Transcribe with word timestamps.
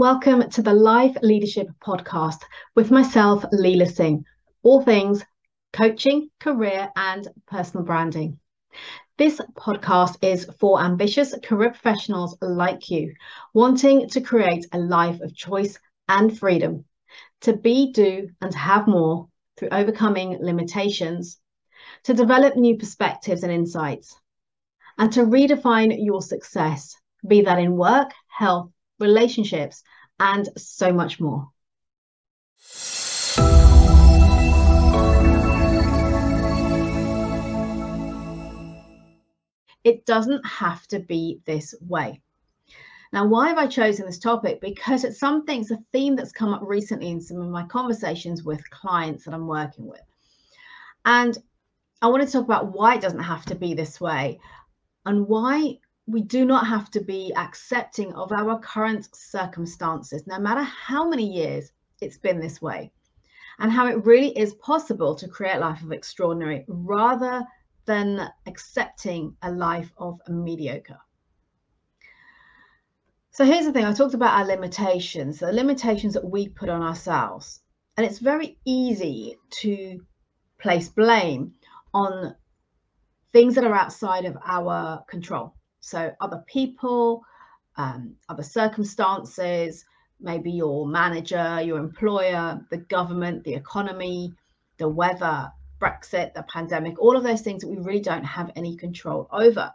Welcome 0.00 0.48
to 0.52 0.62
the 0.62 0.72
Life 0.72 1.14
Leadership 1.20 1.68
Podcast 1.78 2.38
with 2.74 2.90
myself, 2.90 3.44
Leila 3.52 3.84
Singh, 3.84 4.24
all 4.62 4.80
things 4.80 5.22
coaching, 5.74 6.30
career, 6.38 6.88
and 6.96 7.28
personal 7.46 7.84
branding. 7.84 8.38
This 9.18 9.42
podcast 9.58 10.16
is 10.22 10.46
for 10.58 10.80
ambitious 10.80 11.34
career 11.42 11.68
professionals 11.68 12.34
like 12.40 12.88
you, 12.88 13.12
wanting 13.52 14.08
to 14.08 14.22
create 14.22 14.64
a 14.72 14.78
life 14.78 15.20
of 15.20 15.36
choice 15.36 15.78
and 16.08 16.38
freedom, 16.38 16.86
to 17.42 17.54
be, 17.54 17.92
do, 17.92 18.30
and 18.40 18.54
have 18.54 18.86
more 18.86 19.28
through 19.58 19.68
overcoming 19.70 20.38
limitations, 20.40 21.38
to 22.04 22.14
develop 22.14 22.56
new 22.56 22.78
perspectives 22.78 23.42
and 23.42 23.52
insights, 23.52 24.18
and 24.96 25.12
to 25.12 25.26
redefine 25.26 25.94
your 26.02 26.22
success, 26.22 26.96
be 27.28 27.42
that 27.42 27.58
in 27.58 27.76
work, 27.76 28.12
health, 28.28 28.70
relationships, 29.00 29.82
and 30.18 30.48
so 30.56 30.92
much 30.92 31.18
more. 31.20 31.48
It 39.82 40.04
doesn't 40.04 40.44
have 40.46 40.86
to 40.88 41.00
be 41.00 41.40
this 41.46 41.74
way. 41.80 42.20
Now, 43.12 43.26
why 43.26 43.48
have 43.48 43.58
I 43.58 43.66
chosen 43.66 44.06
this 44.06 44.18
topic? 44.18 44.60
Because 44.60 45.02
it's 45.04 45.18
something, 45.18 45.62
it's 45.62 45.70
a 45.70 45.78
theme 45.90 46.14
that's 46.14 46.32
come 46.32 46.54
up 46.54 46.62
recently 46.62 47.08
in 47.08 47.20
some 47.20 47.40
of 47.40 47.48
my 47.48 47.64
conversations 47.64 48.44
with 48.44 48.70
clients 48.70 49.24
that 49.24 49.34
I'm 49.34 49.48
working 49.48 49.86
with. 49.86 50.02
And 51.04 51.36
I 52.02 52.06
want 52.06 52.24
to 52.24 52.30
talk 52.30 52.44
about 52.44 52.72
why 52.72 52.94
it 52.94 53.00
doesn't 53.00 53.18
have 53.20 53.44
to 53.46 53.54
be 53.54 53.74
this 53.74 54.00
way 54.00 54.38
and 55.06 55.26
why 55.26 55.78
we 56.10 56.22
do 56.22 56.44
not 56.44 56.66
have 56.66 56.90
to 56.90 57.00
be 57.00 57.32
accepting 57.36 58.12
of 58.14 58.32
our 58.32 58.58
current 58.58 59.08
circumstances, 59.14 60.26
no 60.26 60.38
matter 60.38 60.62
how 60.62 61.08
many 61.08 61.24
years 61.24 61.72
it's 62.00 62.18
been 62.18 62.40
this 62.40 62.60
way, 62.60 62.90
and 63.58 63.70
how 63.70 63.86
it 63.86 64.04
really 64.04 64.36
is 64.36 64.54
possible 64.54 65.14
to 65.14 65.28
create 65.28 65.56
a 65.56 65.60
life 65.60 65.82
of 65.82 65.92
extraordinary 65.92 66.64
rather 66.68 67.44
than 67.86 68.28
accepting 68.46 69.36
a 69.42 69.50
life 69.50 69.92
of 69.98 70.20
a 70.26 70.30
mediocre. 70.30 70.98
So 73.32 73.44
here's 73.44 73.64
the 73.64 73.72
thing 73.72 73.84
I 73.84 73.92
talked 73.92 74.14
about 74.14 74.38
our 74.38 74.46
limitations, 74.46 75.38
the 75.38 75.52
limitations 75.52 76.14
that 76.14 76.28
we 76.28 76.48
put 76.48 76.68
on 76.68 76.82
ourselves. 76.82 77.60
And 77.96 78.06
it's 78.06 78.18
very 78.18 78.58
easy 78.64 79.36
to 79.62 80.00
place 80.58 80.88
blame 80.88 81.54
on 81.94 82.34
things 83.32 83.54
that 83.54 83.64
are 83.64 83.74
outside 83.74 84.24
of 84.24 84.36
our 84.44 85.04
control. 85.08 85.54
So 85.80 86.12
other 86.20 86.44
people, 86.46 87.24
um, 87.76 88.14
other 88.28 88.42
circumstances, 88.42 89.84
maybe 90.20 90.50
your 90.50 90.86
manager, 90.86 91.60
your 91.62 91.78
employer, 91.78 92.64
the 92.70 92.78
government, 92.78 93.44
the 93.44 93.54
economy, 93.54 94.32
the 94.78 94.88
weather, 94.88 95.50
Brexit, 95.80 96.34
the 96.34 96.44
pandemic, 96.52 97.00
all 97.00 97.16
of 97.16 97.22
those 97.22 97.40
things 97.40 97.62
that 97.62 97.68
we 97.68 97.78
really 97.78 98.00
don't 98.00 98.24
have 98.24 98.50
any 98.54 98.76
control 98.76 99.26
over. 99.32 99.72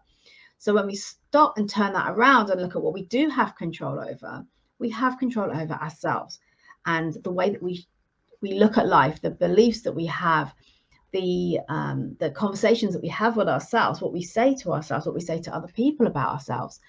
So 0.59 0.73
when 0.73 0.85
we 0.85 0.95
stop 0.95 1.57
and 1.57 1.69
turn 1.69 1.93
that 1.93 2.11
around 2.11 2.49
and 2.49 2.61
look 2.61 2.75
at 2.75 2.81
what 2.81 2.93
we 2.93 3.05
do 3.05 3.29
have 3.29 3.55
control 3.55 3.99
over, 3.99 4.45
we 4.77 4.89
have 4.91 5.17
control 5.17 5.51
over 5.51 5.73
ourselves 5.73 6.39
and 6.85 7.13
the 7.23 7.31
way 7.31 7.49
that 7.49 7.61
we 7.63 7.85
we 8.41 8.53
look 8.53 8.77
at 8.77 8.87
life, 8.87 9.21
the 9.21 9.31
beliefs 9.31 9.81
that 9.81 9.93
we 9.93 10.05
have, 10.05 10.53
the 11.11 11.59
um, 11.69 12.15
the 12.19 12.31
conversations 12.31 12.93
that 12.93 13.01
we 13.01 13.09
have 13.09 13.37
with 13.37 13.47
ourselves, 13.47 14.01
what 14.01 14.13
we 14.13 14.23
say 14.23 14.55
to 14.55 14.73
ourselves, 14.73 15.05
what 15.05 15.15
we 15.15 15.21
say 15.21 15.39
to 15.41 15.55
other 15.55 15.67
people 15.67 16.07
about 16.07 16.33
ourselves. 16.33 16.79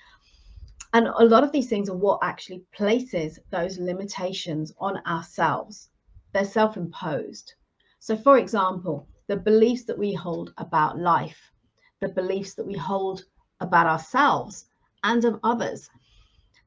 And 0.93 1.09
a 1.09 1.25
lot 1.25 1.45
of 1.45 1.53
these 1.53 1.69
things 1.69 1.89
are 1.89 1.97
what 1.97 2.21
actually 2.23 2.65
places 2.73 3.39
those 3.51 3.79
limitations 3.79 4.73
on 4.79 4.97
ourselves. 5.07 5.91
They're 6.33 6.45
self 6.45 6.77
imposed. 6.77 7.55
So, 7.99 8.17
for 8.17 8.39
example, 8.39 9.09
the 9.27 9.37
beliefs 9.37 9.85
that 9.85 9.99
we 9.99 10.13
hold 10.13 10.53
about 10.59 10.99
life, 10.99 11.53
the 12.01 12.09
beliefs 12.09 12.55
that 12.55 12.67
we 12.67 12.75
hold 12.75 13.25
about 13.61 13.87
ourselves 13.87 14.67
and 15.03 15.25
of 15.25 15.41
others, 15.43 15.91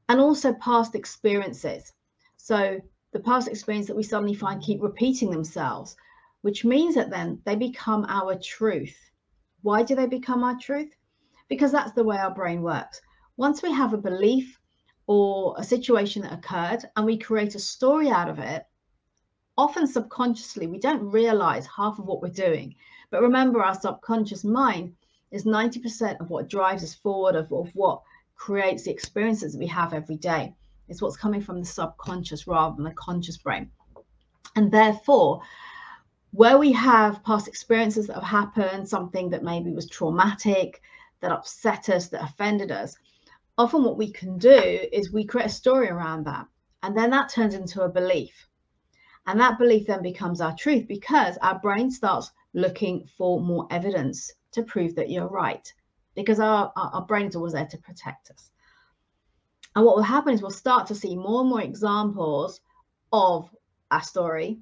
and 0.08 0.20
also 0.20 0.52
past 0.54 0.94
experiences. 0.94 1.92
So, 2.36 2.80
the 3.12 3.20
past 3.20 3.48
experience 3.48 3.86
that 3.86 3.96
we 3.96 4.02
suddenly 4.02 4.34
find 4.34 4.62
keep 4.62 4.82
repeating 4.82 5.30
themselves 5.30 5.96
which 6.42 6.64
means 6.64 6.94
that 6.94 7.10
then 7.10 7.40
they 7.44 7.56
become 7.56 8.06
our 8.08 8.34
truth. 8.34 8.96
Why 9.62 9.82
do 9.82 9.94
they 9.94 10.06
become 10.06 10.42
our 10.42 10.58
truth? 10.58 10.94
Because 11.48 11.72
that's 11.72 11.92
the 11.92 12.04
way 12.04 12.16
our 12.16 12.34
brain 12.34 12.62
works. 12.62 13.00
Once 13.36 13.62
we 13.62 13.72
have 13.72 13.92
a 13.92 13.98
belief 13.98 14.58
or 15.06 15.54
a 15.58 15.64
situation 15.64 16.22
that 16.22 16.32
occurred 16.32 16.84
and 16.96 17.04
we 17.04 17.18
create 17.18 17.54
a 17.54 17.58
story 17.58 18.08
out 18.08 18.28
of 18.28 18.38
it, 18.38 18.64
often 19.58 19.86
subconsciously, 19.86 20.66
we 20.66 20.78
don't 20.78 21.10
realize 21.10 21.66
half 21.66 21.98
of 21.98 22.06
what 22.06 22.22
we're 22.22 22.28
doing. 22.28 22.74
But 23.10 23.22
remember, 23.22 23.62
our 23.62 23.74
subconscious 23.74 24.44
mind 24.44 24.94
is 25.30 25.44
90% 25.44 26.20
of 26.20 26.30
what 26.30 26.48
drives 26.48 26.82
us 26.82 26.94
forward, 26.94 27.36
of, 27.36 27.52
of 27.52 27.70
what 27.74 28.02
creates 28.36 28.84
the 28.84 28.90
experiences 28.90 29.52
that 29.52 29.58
we 29.58 29.66
have 29.66 29.92
every 29.92 30.16
day. 30.16 30.54
It's 30.88 31.02
what's 31.02 31.16
coming 31.16 31.40
from 31.40 31.60
the 31.60 31.66
subconscious 31.66 32.46
rather 32.46 32.74
than 32.74 32.84
the 32.84 32.92
conscious 32.92 33.36
brain. 33.36 33.70
And 34.56 34.72
therefore, 34.72 35.42
where 36.32 36.58
we 36.58 36.72
have 36.72 37.24
past 37.24 37.48
experiences 37.48 38.06
that 38.06 38.14
have 38.14 38.22
happened, 38.22 38.88
something 38.88 39.30
that 39.30 39.42
maybe 39.42 39.72
was 39.72 39.88
traumatic, 39.88 40.80
that 41.20 41.32
upset 41.32 41.88
us, 41.88 42.08
that 42.08 42.22
offended 42.22 42.70
us, 42.70 42.96
often 43.58 43.84
what 43.84 43.98
we 43.98 44.10
can 44.10 44.38
do 44.38 44.88
is 44.92 45.12
we 45.12 45.24
create 45.24 45.46
a 45.46 45.50
story 45.50 45.88
around 45.88 46.24
that. 46.24 46.46
And 46.82 46.96
then 46.96 47.10
that 47.10 47.28
turns 47.28 47.54
into 47.54 47.82
a 47.82 47.88
belief. 47.88 48.48
And 49.26 49.38
that 49.40 49.58
belief 49.58 49.86
then 49.86 50.02
becomes 50.02 50.40
our 50.40 50.56
truth 50.56 50.88
because 50.88 51.36
our 51.42 51.58
brain 51.58 51.90
starts 51.90 52.30
looking 52.54 53.06
for 53.18 53.40
more 53.40 53.66
evidence 53.70 54.32
to 54.52 54.62
prove 54.62 54.94
that 54.94 55.10
you're 55.10 55.28
right. 55.28 55.72
Because 56.14 56.40
our, 56.40 56.72
our, 56.74 56.90
our 56.94 57.04
brain 57.06 57.26
is 57.26 57.36
always 57.36 57.52
there 57.52 57.66
to 57.66 57.78
protect 57.78 58.30
us. 58.30 58.50
And 59.76 59.84
what 59.84 59.96
will 59.96 60.02
happen 60.02 60.32
is 60.32 60.42
we'll 60.42 60.50
start 60.50 60.86
to 60.88 60.94
see 60.94 61.14
more 61.14 61.42
and 61.42 61.50
more 61.50 61.60
examples 61.60 62.60
of 63.12 63.48
our 63.90 64.02
story, 64.02 64.58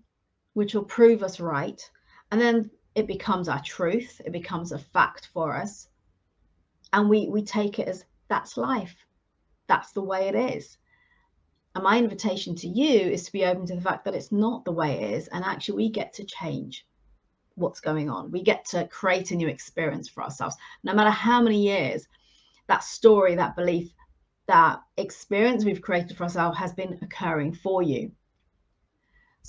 which 0.59 0.75
will 0.75 0.83
prove 0.83 1.23
us 1.23 1.39
right. 1.39 1.89
And 2.33 2.41
then 2.41 2.69
it 2.97 3.07
becomes 3.07 3.49
our 3.49 3.63
truth, 3.63 4.21
it 4.25 4.33
becomes 4.33 4.73
a 4.73 4.79
fact 4.79 5.29
for 5.33 5.55
us. 5.55 5.87
And 6.93 7.09
we, 7.09 7.29
we 7.29 7.45
take 7.45 7.79
it 7.79 7.87
as 7.87 8.05
that's 8.27 8.57
life, 8.57 8.97
that's 9.69 9.93
the 9.93 10.03
way 10.03 10.27
it 10.27 10.35
is. 10.35 10.77
And 11.77 11.85
my 11.85 11.97
invitation 11.97 12.57
to 12.57 12.67
you 12.67 12.99
is 12.99 13.23
to 13.27 13.31
be 13.31 13.45
open 13.45 13.67
to 13.67 13.77
the 13.77 13.81
fact 13.81 14.05
that 14.05 14.17
it's 14.17 14.33
not 14.33 14.65
the 14.65 14.73
way 14.73 14.95
it 14.95 15.13
is. 15.13 15.29
And 15.29 15.45
actually, 15.45 15.77
we 15.77 15.91
get 15.91 16.13
to 16.15 16.25
change 16.25 16.85
what's 17.55 17.79
going 17.79 18.11
on. 18.11 18.33
We 18.33 18.43
get 18.43 18.65
to 18.71 18.89
create 18.89 19.31
a 19.31 19.37
new 19.37 19.47
experience 19.47 20.09
for 20.09 20.25
ourselves. 20.25 20.57
No 20.83 20.93
matter 20.93 21.11
how 21.11 21.41
many 21.41 21.63
years 21.63 22.09
that 22.67 22.83
story, 22.83 23.37
that 23.37 23.55
belief, 23.55 23.93
that 24.49 24.81
experience 24.97 25.65
we've 25.65 25.83
created 25.83 26.17
for 26.17 26.25
ourselves 26.25 26.59
has 26.59 26.73
been 26.73 26.99
occurring 27.01 27.55
for 27.55 27.81
you. 27.81 28.11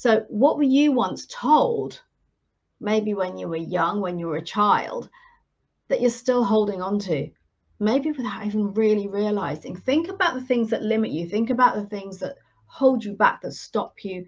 So, 0.02 0.26
what 0.30 0.56
were 0.56 0.64
you 0.64 0.94
once 0.94 1.26
told, 1.26 2.02
maybe 2.80 3.14
when 3.14 3.38
you 3.38 3.50
were 3.50 3.58
young, 3.58 4.00
when 4.00 4.18
you 4.18 4.28
were 4.28 4.38
a 4.38 4.42
child, 4.42 5.10
that 5.90 6.00
you're 6.00 6.10
still 6.10 6.46
holding 6.46 6.82
on 6.82 7.00
to? 7.00 7.30
Maybe 7.82 8.14
without 8.14 8.46
even 8.46 8.74
really 8.74 9.10
realizing. 9.10 9.76
Think 9.76 10.08
about 10.08 10.36
the 10.36 10.42
things 10.42 10.70
that 10.70 10.84
limit 10.84 11.12
you, 11.12 11.28
think 11.28 11.50
about 11.50 11.76
the 11.76 11.86
things 11.86 12.18
that 12.20 12.38
hold 12.66 13.04
you 13.04 13.12
back, 13.12 13.42
that 13.42 13.52
stop 13.52 14.06
you 14.06 14.26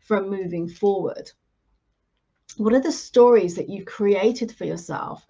from 0.00 0.28
moving 0.28 0.66
forward. 0.66 1.30
What 2.56 2.74
are 2.74 2.82
the 2.82 2.90
stories 2.90 3.54
that 3.54 3.68
you've 3.68 3.86
created 3.86 4.50
for 4.50 4.64
yourself? 4.64 5.24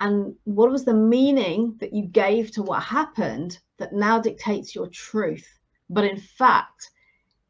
And 0.00 0.34
what 0.44 0.70
was 0.70 0.86
the 0.86 0.94
meaning 0.94 1.76
that 1.80 1.92
you 1.92 2.06
gave 2.06 2.52
to 2.52 2.62
what 2.62 2.82
happened 2.82 3.58
that 3.76 3.92
now 3.92 4.18
dictates 4.18 4.74
your 4.74 4.86
truth? 4.86 5.46
But 5.90 6.06
in 6.06 6.16
fact, 6.16 6.90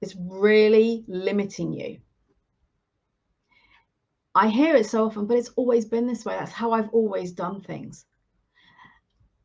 is 0.00 0.16
really 0.18 1.04
limiting 1.08 1.72
you. 1.72 1.98
I 4.34 4.48
hear 4.48 4.76
it 4.76 4.86
so 4.86 5.06
often, 5.06 5.26
but 5.26 5.36
it's 5.36 5.50
always 5.56 5.84
been 5.84 6.06
this 6.06 6.24
way. 6.24 6.36
That's 6.38 6.52
how 6.52 6.72
I've 6.72 6.90
always 6.90 7.32
done 7.32 7.62
things. 7.62 8.06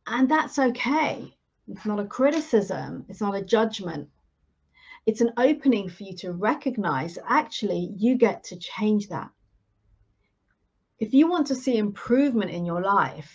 And 0.08 0.30
that's 0.30 0.60
okay. 0.60 1.36
It's 1.68 1.86
not 1.86 2.00
a 2.00 2.06
criticism, 2.06 3.06
it's 3.10 3.22
not 3.22 3.36
a 3.36 3.44
judgment. 3.44 4.10
It's 5.08 5.22
an 5.22 5.34
opening 5.38 5.90
for 5.90 6.04
you 6.04 6.16
to 6.18 6.32
recognize 6.32 7.16
that 7.16 7.26
actually 7.28 7.94
you 7.98 8.16
get 8.16 8.44
to 8.46 8.58
change 8.58 9.10
that. 9.10 9.30
If 11.00 11.14
you 11.14 11.28
want 11.28 11.48
to 11.48 11.56
see 11.56 11.78
improvement 11.78 12.52
in 12.52 12.66
your 12.66 12.82
life, 12.82 13.32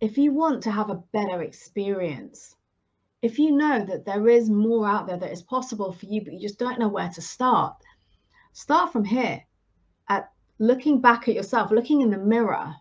if 0.00 0.16
you 0.16 0.32
want 0.32 0.62
to 0.62 0.70
have 0.70 0.90
a 0.90 1.02
better 1.12 1.42
experience, 1.42 2.54
if 3.22 3.38
you 3.38 3.52
know 3.52 3.84
that 3.84 4.04
there 4.04 4.28
is 4.28 4.48
more 4.48 4.88
out 4.88 5.06
there 5.06 5.18
that 5.18 5.32
is 5.32 5.42
possible 5.42 5.92
for 5.92 6.06
you, 6.06 6.22
but 6.22 6.32
you 6.32 6.40
just 6.40 6.58
don't 6.58 6.78
know 6.78 6.88
where 6.88 7.10
to 7.10 7.20
start, 7.20 7.76
start 8.52 8.92
from 8.92 9.04
here 9.04 9.44
at 10.08 10.30
looking 10.58 11.00
back 11.00 11.28
at 11.28 11.34
yourself, 11.34 11.70
looking 11.70 12.00
in 12.00 12.10
the 12.10 12.18
mirror, 12.18 12.74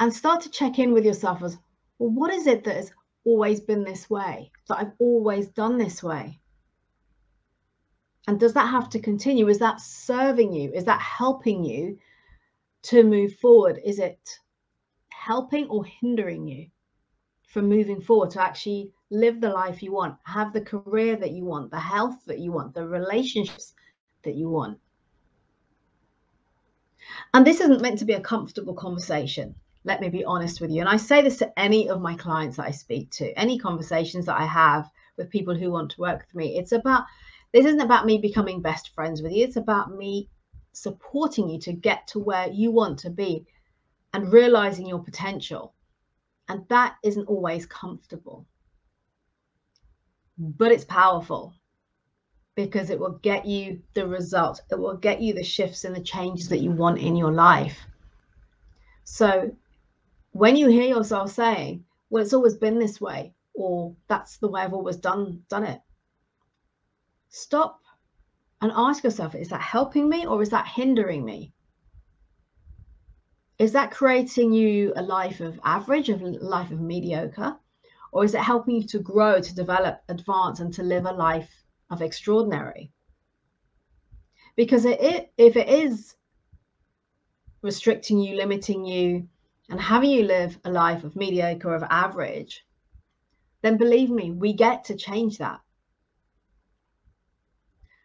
and 0.00 0.12
start 0.12 0.40
to 0.42 0.50
check 0.50 0.78
in 0.78 0.92
with 0.92 1.04
yourself 1.04 1.42
as 1.42 1.58
well, 1.98 2.10
what 2.10 2.32
is 2.32 2.46
it 2.46 2.64
that 2.64 2.76
has 2.76 2.92
always 3.24 3.60
been 3.60 3.84
this 3.84 4.08
way, 4.08 4.50
that 4.68 4.78
I've 4.78 4.92
always 4.98 5.48
done 5.48 5.76
this 5.76 6.02
way. 6.02 6.38
And 8.26 8.38
does 8.38 8.54
that 8.54 8.70
have 8.70 8.88
to 8.90 9.00
continue? 9.00 9.48
Is 9.48 9.58
that 9.58 9.80
serving 9.80 10.52
you? 10.52 10.70
Is 10.72 10.84
that 10.84 11.00
helping 11.00 11.64
you 11.64 11.98
to 12.82 13.02
move 13.02 13.34
forward? 13.36 13.80
Is 13.84 13.98
it 13.98 14.38
helping 15.10 15.66
or 15.68 15.84
hindering 15.84 16.46
you 16.46 16.68
from 17.48 17.66
moving 17.68 18.00
forward 18.00 18.30
to 18.30 18.42
actually 18.42 18.92
live 19.10 19.40
the 19.40 19.48
life 19.48 19.82
you 19.82 19.90
want, 19.90 20.16
have 20.24 20.52
the 20.52 20.60
career 20.60 21.16
that 21.16 21.32
you 21.32 21.44
want, 21.44 21.70
the 21.70 21.80
health 21.80 22.16
that 22.26 22.38
you 22.38 22.52
want, 22.52 22.74
the 22.74 22.86
relationships 22.86 23.74
that 24.22 24.34
you 24.34 24.50
want? 24.50 24.78
And 27.32 27.46
this 27.46 27.60
isn't 27.60 27.80
meant 27.80 27.98
to 28.00 28.04
be 28.04 28.12
a 28.12 28.20
comfortable 28.20 28.74
conversation. 28.74 29.54
Let 29.84 30.02
me 30.02 30.10
be 30.10 30.24
honest 30.24 30.60
with 30.60 30.70
you. 30.70 30.80
And 30.80 30.88
I 30.90 30.98
say 30.98 31.22
this 31.22 31.38
to 31.38 31.58
any 31.58 31.88
of 31.88 32.02
my 32.02 32.14
clients 32.14 32.58
that 32.58 32.66
I 32.66 32.70
speak 32.70 33.10
to, 33.12 33.32
any 33.38 33.58
conversations 33.58 34.26
that 34.26 34.38
I 34.38 34.44
have 34.44 34.90
with 35.16 35.30
people 35.30 35.54
who 35.54 35.70
want 35.70 35.92
to 35.92 36.00
work 36.02 36.26
with 36.26 36.34
me. 36.34 36.58
It's 36.58 36.72
about, 36.72 37.04
this 37.52 37.64
isn't 37.64 37.80
about 37.80 38.04
me 38.04 38.18
becoming 38.18 38.60
best 38.60 38.94
friends 38.94 39.22
with 39.22 39.32
you. 39.32 39.44
It's 39.44 39.56
about 39.56 39.96
me 39.96 40.28
supporting 40.72 41.48
you 41.48 41.58
to 41.60 41.72
get 41.72 42.06
to 42.08 42.18
where 42.18 42.48
you 42.48 42.70
want 42.70 42.98
to 43.00 43.10
be 43.10 43.46
and 44.12 44.30
realizing 44.30 44.86
your 44.86 45.02
potential. 45.02 45.72
And 46.48 46.66
that 46.68 46.96
isn't 47.02 47.28
always 47.28 47.66
comfortable, 47.66 48.46
but 50.38 50.72
it's 50.72 50.84
powerful 50.84 51.54
because 52.54 52.90
it 52.90 52.98
will 52.98 53.18
get 53.22 53.44
you 53.44 53.80
the 53.94 54.06
results. 54.06 54.60
It 54.70 54.78
will 54.78 54.96
get 54.96 55.20
you 55.20 55.34
the 55.34 55.44
shifts 55.44 55.84
and 55.84 55.94
the 55.94 56.00
changes 56.00 56.48
that 56.48 56.58
you 56.58 56.70
want 56.70 56.98
in 56.98 57.16
your 57.16 57.32
life. 57.32 57.78
So 59.04 59.54
when 60.32 60.56
you 60.56 60.68
hear 60.68 60.88
yourself 60.88 61.32
saying, 61.32 61.84
well, 62.10 62.22
it's 62.22 62.32
always 62.32 62.54
been 62.54 62.78
this 62.78 63.00
way, 63.00 63.34
or 63.54 63.94
that's 64.08 64.38
the 64.38 64.48
way 64.48 64.62
I've 64.62 64.72
always 64.72 64.96
done 64.96 65.42
done 65.48 65.64
it, 65.64 65.80
stop 67.28 67.80
and 68.60 68.72
ask 68.74 69.04
yourself, 69.04 69.34
is 69.34 69.48
that 69.50 69.60
helping 69.60 70.08
me 70.08 70.26
or 70.26 70.42
is 70.42 70.50
that 70.50 70.66
hindering 70.66 71.24
me? 71.24 71.52
Is 73.58 73.72
that 73.72 73.90
creating 73.90 74.52
you 74.52 74.92
a 74.96 75.02
life 75.02 75.40
of 75.40 75.58
average, 75.64 76.08
a 76.08 76.16
life 76.16 76.70
of 76.70 76.80
mediocre? 76.80 77.56
Or 78.12 78.24
is 78.24 78.34
it 78.34 78.40
helping 78.40 78.76
you 78.76 78.86
to 78.88 78.98
grow, 78.98 79.40
to 79.40 79.54
develop, 79.54 80.00
advance, 80.08 80.60
and 80.60 80.72
to 80.74 80.82
live 80.82 81.04
a 81.04 81.12
life 81.12 81.50
of 81.90 82.02
extraordinary. 82.02 82.92
Because 84.56 84.84
it, 84.84 85.00
it, 85.00 85.32
if 85.36 85.56
it 85.56 85.68
is 85.68 86.16
restricting 87.62 88.18
you, 88.18 88.36
limiting 88.36 88.84
you, 88.84 89.28
and 89.70 89.80
having 89.80 90.10
you 90.10 90.24
live 90.24 90.58
a 90.64 90.70
life 90.70 91.04
of 91.04 91.16
mediocre, 91.16 91.74
of 91.74 91.82
average, 91.84 92.64
then 93.62 93.76
believe 93.76 94.10
me, 94.10 94.30
we 94.30 94.52
get 94.52 94.84
to 94.84 94.96
change 94.96 95.38
that. 95.38 95.60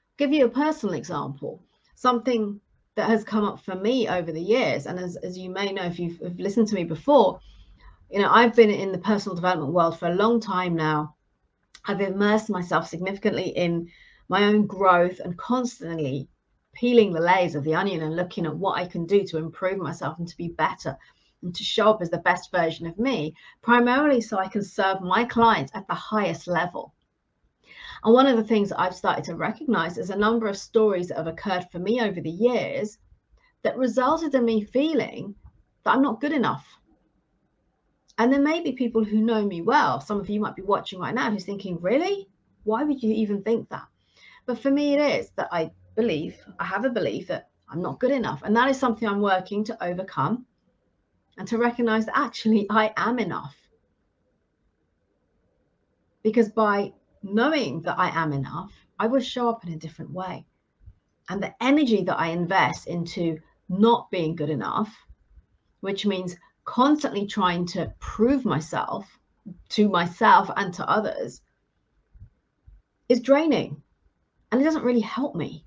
I'll 0.09 0.17
give 0.17 0.33
you 0.33 0.45
a 0.45 0.49
personal 0.49 0.95
example, 0.95 1.63
something 1.95 2.59
that 2.95 3.09
has 3.09 3.23
come 3.23 3.43
up 3.43 3.59
for 3.59 3.75
me 3.75 4.07
over 4.07 4.31
the 4.31 4.41
years. 4.41 4.85
And 4.85 4.99
as, 4.99 5.15
as 5.17 5.37
you 5.37 5.49
may 5.49 5.71
know, 5.71 5.83
if 5.83 5.99
you've, 5.99 6.19
listened 6.39 6.67
to 6.67 6.75
me 6.75 6.83
before, 6.83 7.39
you 8.11 8.19
know, 8.19 8.29
I've 8.29 8.55
been 8.55 8.69
in 8.69 8.91
the 8.91 8.99
personal 8.99 9.35
development 9.35 9.73
world 9.73 9.97
for 9.97 10.07
a 10.07 10.15
long 10.15 10.39
time 10.39 10.75
now. 10.75 11.15
I've 11.85 12.01
immersed 12.01 12.49
myself 12.49 12.87
significantly 12.87 13.49
in 13.49 13.89
my 14.29 14.45
own 14.45 14.67
growth 14.67 15.19
and 15.19 15.37
constantly 15.37 16.29
peeling 16.73 17.11
the 17.11 17.19
layers 17.19 17.55
of 17.55 17.63
the 17.63 17.75
onion 17.75 18.01
and 18.01 18.15
looking 18.15 18.45
at 18.45 18.55
what 18.55 18.77
I 18.77 18.85
can 18.85 19.05
do 19.05 19.23
to 19.25 19.37
improve 19.37 19.77
myself 19.77 20.17
and 20.19 20.27
to 20.27 20.37
be 20.37 20.49
better 20.49 20.97
and 21.41 21.53
to 21.55 21.63
show 21.63 21.89
up 21.89 22.01
as 22.01 22.09
the 22.09 22.17
best 22.19 22.51
version 22.51 22.87
of 22.87 22.97
me, 22.97 23.35
primarily 23.61 24.21
so 24.21 24.37
I 24.37 24.47
can 24.47 24.63
serve 24.63 25.01
my 25.01 25.25
clients 25.25 25.71
at 25.75 25.87
the 25.87 25.93
highest 25.93 26.47
level. 26.47 26.93
And 28.03 28.13
one 28.13 28.27
of 28.27 28.37
the 28.37 28.43
things 28.43 28.71
I've 28.71 28.95
started 28.95 29.23
to 29.25 29.35
recognize 29.35 29.97
is 29.97 30.09
a 30.09 30.15
number 30.15 30.47
of 30.47 30.57
stories 30.57 31.07
that 31.07 31.17
have 31.17 31.27
occurred 31.27 31.67
for 31.71 31.79
me 31.79 32.01
over 32.01 32.19
the 32.19 32.29
years 32.29 32.97
that 33.63 33.77
resulted 33.77 34.35
in 34.35 34.45
me 34.45 34.63
feeling 34.63 35.35
that 35.83 35.95
I'm 35.95 36.01
not 36.01 36.21
good 36.21 36.33
enough 36.33 36.67
and 38.17 38.31
there 38.31 38.41
may 38.41 38.61
be 38.61 38.73
people 38.73 39.03
who 39.03 39.21
know 39.21 39.45
me 39.45 39.61
well. 39.61 39.99
Some 39.99 40.19
of 40.19 40.29
you 40.29 40.39
might 40.39 40.55
be 40.55 40.61
watching 40.61 40.99
right 40.99 41.13
now 41.13 41.31
who's 41.31 41.45
thinking, 41.45 41.79
really? 41.81 42.27
Why 42.63 42.83
would 42.83 43.01
you 43.01 43.11
even 43.11 43.41
think 43.41 43.69
that? 43.69 43.87
But 44.45 44.59
for 44.59 44.69
me, 44.69 44.93
it 44.93 45.19
is 45.19 45.31
that 45.35 45.49
I 45.51 45.71
believe, 45.95 46.37
I 46.59 46.65
have 46.65 46.85
a 46.85 46.89
belief 46.89 47.27
that 47.27 47.49
I'm 47.69 47.81
not 47.81 47.99
good 47.99 48.11
enough. 48.11 48.43
And 48.43 48.55
that 48.55 48.69
is 48.69 48.77
something 48.77 49.07
I'm 49.07 49.21
working 49.21 49.63
to 49.65 49.83
overcome 49.83 50.45
and 51.37 51.47
to 51.47 51.57
recognize 51.57 52.05
that 52.05 52.17
actually 52.17 52.67
I 52.69 52.93
am 52.97 53.17
enough. 53.17 53.55
Because 56.21 56.49
by 56.49 56.93
knowing 57.23 57.81
that 57.81 57.97
I 57.97 58.09
am 58.09 58.33
enough, 58.33 58.71
I 58.99 59.07
will 59.07 59.21
show 59.21 59.49
up 59.49 59.65
in 59.65 59.73
a 59.73 59.77
different 59.77 60.11
way. 60.11 60.45
And 61.29 61.41
the 61.41 61.53
energy 61.63 62.03
that 62.03 62.19
I 62.19 62.27
invest 62.27 62.87
into 62.87 63.39
not 63.69 64.11
being 64.11 64.35
good 64.35 64.49
enough, 64.49 64.93
which 65.79 66.05
means 66.05 66.35
constantly 66.65 67.25
trying 67.25 67.65
to 67.67 67.93
prove 67.99 68.45
myself 68.45 69.19
to 69.69 69.89
myself 69.89 70.49
and 70.55 70.73
to 70.73 70.89
others 70.89 71.41
is 73.09 73.19
draining 73.19 73.81
and 74.51 74.61
it 74.61 74.63
doesn't 74.63 74.83
really 74.83 75.01
help 75.01 75.35
me. 75.35 75.65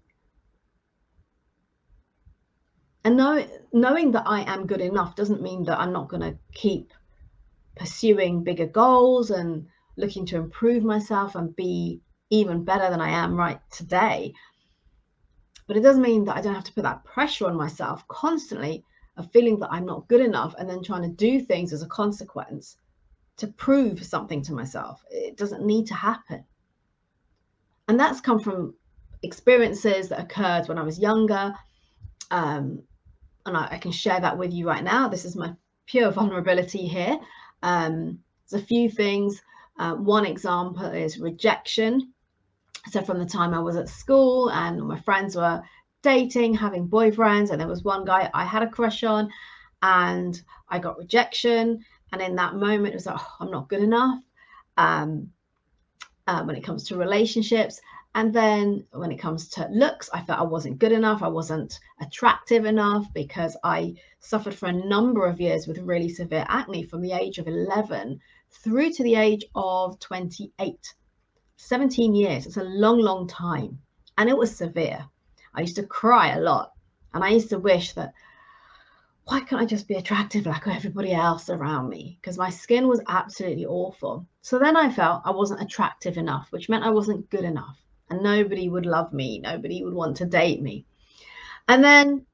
And 3.04 3.16
know, 3.16 3.46
knowing 3.72 4.12
that 4.12 4.24
I 4.26 4.40
am 4.52 4.66
good 4.66 4.80
enough 4.80 5.14
doesn't 5.14 5.42
mean 5.42 5.64
that 5.64 5.78
I'm 5.78 5.92
not 5.92 6.08
going 6.08 6.22
to 6.22 6.38
keep 6.54 6.92
pursuing 7.76 8.42
bigger 8.42 8.66
goals 8.66 9.30
and 9.30 9.66
looking 9.96 10.26
to 10.26 10.36
improve 10.36 10.84
myself 10.84 11.34
and 11.34 11.54
be 11.56 12.00
even 12.30 12.64
better 12.64 12.90
than 12.90 13.00
I 13.00 13.10
am 13.10 13.36
right 13.36 13.60
today. 13.70 14.34
But 15.66 15.76
it 15.76 15.80
doesn't 15.80 16.02
mean 16.02 16.24
that 16.24 16.36
I 16.36 16.40
don't 16.40 16.54
have 16.54 16.64
to 16.64 16.72
put 16.72 16.82
that 16.82 17.04
pressure 17.04 17.46
on 17.46 17.56
myself 17.56 18.06
constantly 18.08 18.84
of 19.16 19.30
feeling 19.32 19.58
that 19.60 19.72
I'm 19.72 19.86
not 19.86 20.08
good 20.08 20.20
enough 20.20 20.54
and 20.58 20.68
then 20.68 20.82
trying 20.82 21.02
to 21.02 21.08
do 21.08 21.40
things 21.40 21.72
as 21.72 21.82
a 21.82 21.88
consequence 21.88 22.76
to 23.38 23.48
prove 23.48 24.04
something 24.04 24.42
to 24.42 24.52
myself. 24.52 25.04
It 25.10 25.36
doesn't 25.36 25.64
need 25.64 25.86
to 25.86 25.94
happen. 25.94 26.44
And 27.88 27.98
that's 27.98 28.20
come 28.20 28.40
from 28.40 28.74
experiences 29.22 30.08
that 30.08 30.20
occurred 30.20 30.68
when 30.68 30.78
I 30.78 30.82
was 30.82 30.98
younger. 30.98 31.54
Um, 32.30 32.82
and 33.44 33.56
I, 33.56 33.68
I, 33.72 33.78
can 33.78 33.92
share 33.92 34.20
that 34.20 34.36
with 34.36 34.52
you 34.52 34.66
right 34.66 34.82
now. 34.82 35.08
This 35.08 35.24
is 35.24 35.36
my 35.36 35.54
pure 35.86 36.10
vulnerability 36.18 36.86
here. 36.86 37.18
Um, 37.62 38.18
there's 38.50 38.62
a 38.62 38.66
few 38.66 38.90
things. 38.90 39.40
Uh, 39.78 39.94
one 39.94 40.24
example 40.24 40.86
is 40.86 41.18
rejection. 41.18 42.12
So 42.90 43.02
from 43.02 43.18
the 43.18 43.26
time 43.26 43.52
I 43.52 43.60
was 43.60 43.76
at 43.76 43.88
school 43.88 44.50
and 44.50 44.80
my 44.80 44.98
friends 45.00 45.36
were 45.36 45.62
dating, 46.02 46.54
having 46.54 46.88
boyfriends, 46.88 47.50
and 47.50 47.60
there 47.60 47.68
was 47.68 47.82
one 47.82 48.04
guy 48.04 48.30
I 48.32 48.44
had 48.44 48.62
a 48.62 48.68
crush 48.68 49.02
on, 49.02 49.28
and 49.82 50.40
I 50.68 50.78
got 50.78 50.98
rejection. 50.98 51.84
And 52.12 52.22
in 52.22 52.36
that 52.36 52.54
moment, 52.54 52.88
it 52.88 52.94
was 52.94 53.06
like, 53.06 53.16
oh, 53.18 53.36
I'm 53.40 53.50
not 53.50 53.68
good 53.68 53.82
enough 53.82 54.20
um, 54.76 55.30
uh, 56.26 56.44
when 56.44 56.56
it 56.56 56.62
comes 56.62 56.84
to 56.84 56.96
relationships. 56.96 57.80
And 58.14 58.32
then 58.32 58.86
when 58.92 59.12
it 59.12 59.18
comes 59.18 59.48
to 59.50 59.68
looks, 59.70 60.08
I 60.12 60.22
felt 60.22 60.40
I 60.40 60.44
wasn't 60.44 60.78
good 60.78 60.92
enough. 60.92 61.22
I 61.22 61.28
wasn't 61.28 61.78
attractive 62.00 62.64
enough 62.64 63.12
because 63.12 63.56
I 63.62 63.96
suffered 64.20 64.54
for 64.54 64.66
a 64.66 64.72
number 64.72 65.26
of 65.26 65.40
years 65.40 65.66
with 65.66 65.78
really 65.78 66.08
severe 66.08 66.46
acne 66.48 66.84
from 66.84 67.02
the 67.02 67.12
age 67.12 67.38
of 67.38 67.46
11 67.46 68.18
through 68.62 68.92
to 68.92 69.02
the 69.02 69.14
age 69.14 69.44
of 69.54 69.98
28. 70.00 70.94
17 71.56 72.14
years. 72.14 72.46
It's 72.46 72.56
a 72.56 72.64
long, 72.64 72.98
long 72.98 73.26
time. 73.26 73.78
And 74.18 74.28
it 74.28 74.36
was 74.36 74.54
severe. 74.54 75.04
I 75.54 75.62
used 75.62 75.76
to 75.76 75.82
cry 75.82 76.34
a 76.34 76.40
lot. 76.40 76.72
And 77.14 77.24
I 77.24 77.30
used 77.30 77.48
to 77.50 77.58
wish 77.58 77.92
that, 77.94 78.12
why 79.24 79.40
can't 79.40 79.62
I 79.62 79.64
just 79.64 79.88
be 79.88 79.94
attractive 79.94 80.46
like 80.46 80.68
everybody 80.68 81.12
else 81.12 81.50
around 81.50 81.88
me? 81.88 82.18
Because 82.20 82.38
my 82.38 82.50
skin 82.50 82.86
was 82.86 83.02
absolutely 83.08 83.66
awful. 83.66 84.26
So 84.42 84.58
then 84.58 84.76
I 84.76 84.92
felt 84.92 85.22
I 85.24 85.32
wasn't 85.32 85.62
attractive 85.62 86.16
enough, 86.16 86.48
which 86.50 86.68
meant 86.68 86.84
I 86.84 86.90
wasn't 86.90 87.28
good 87.30 87.44
enough. 87.44 87.82
And 88.10 88.22
nobody 88.22 88.68
would 88.68 88.86
love 88.86 89.12
me. 89.12 89.40
Nobody 89.40 89.82
would 89.82 89.94
want 89.94 90.18
to 90.18 90.26
date 90.26 90.62
me. 90.62 90.84
And 91.68 91.82
then 91.82 92.26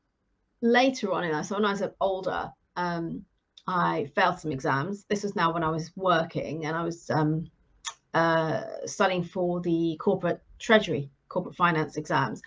later 0.60 1.12
on 1.12 1.24
in 1.24 1.32
life, 1.32 1.46
so 1.46 1.54
when 1.54 1.64
I 1.64 1.70
was 1.70 1.82
older, 2.00 2.52
um, 2.76 3.24
I 3.66 4.10
failed 4.14 4.38
some 4.38 4.52
exams. 4.52 5.04
This 5.04 5.22
was 5.22 5.36
now 5.36 5.52
when 5.52 5.62
I 5.62 5.70
was 5.70 5.92
working 5.96 6.66
and 6.66 6.76
I 6.76 6.82
was 6.82 7.08
um, 7.10 7.46
uh, 8.14 8.62
studying 8.86 9.22
for 9.22 9.60
the 9.60 9.96
corporate 10.00 10.42
treasury, 10.58 11.10
corporate 11.28 11.56
finance 11.56 11.96
exams 11.96 12.42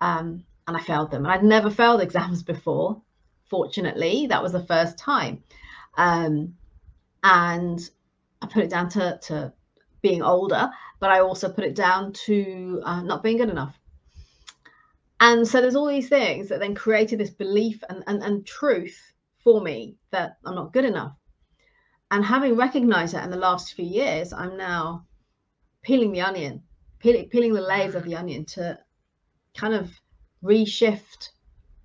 um, 0.00 0.44
and 0.66 0.76
I 0.76 0.80
failed 0.80 1.10
them. 1.10 1.24
And 1.24 1.32
I'd 1.32 1.44
never 1.44 1.70
failed 1.70 2.00
exams 2.02 2.42
before. 2.42 3.00
Fortunately, 3.48 4.26
that 4.28 4.42
was 4.42 4.52
the 4.52 4.64
first 4.64 4.98
time. 4.98 5.42
Um, 5.96 6.54
and 7.24 7.80
I 8.42 8.46
put 8.46 8.64
it 8.64 8.70
down 8.70 8.88
to, 8.90 9.18
to 9.22 9.52
being 10.02 10.22
older, 10.22 10.70
but 11.00 11.10
I 11.10 11.20
also 11.20 11.50
put 11.50 11.64
it 11.64 11.74
down 11.74 12.12
to 12.12 12.80
uh, 12.84 13.02
not 13.02 13.22
being 13.22 13.38
good 13.38 13.50
enough. 13.50 13.76
And 15.18 15.46
so 15.46 15.60
there's 15.60 15.74
all 15.74 15.86
these 15.86 16.08
things 16.08 16.48
that 16.48 16.60
then 16.60 16.74
created 16.74 17.18
this 17.18 17.30
belief 17.30 17.82
and, 17.90 18.02
and, 18.06 18.22
and 18.22 18.46
truth 18.46 19.12
for 19.44 19.60
me 19.60 19.96
that 20.10 20.36
I'm 20.44 20.54
not 20.54 20.72
good 20.72 20.84
enough. 20.84 21.16
And 22.10 22.24
having 22.24 22.56
recognized 22.56 23.14
that 23.14 23.24
in 23.24 23.30
the 23.30 23.36
last 23.36 23.74
few 23.74 23.84
years, 23.84 24.32
I'm 24.32 24.56
now 24.56 25.06
peeling 25.82 26.12
the 26.12 26.22
onion, 26.22 26.62
peeling, 26.98 27.28
peeling 27.28 27.54
the 27.54 27.60
layers 27.60 27.94
of 27.94 28.04
the 28.04 28.16
onion 28.16 28.44
to 28.46 28.78
kind 29.56 29.74
of 29.74 29.90
reshift 30.42 31.30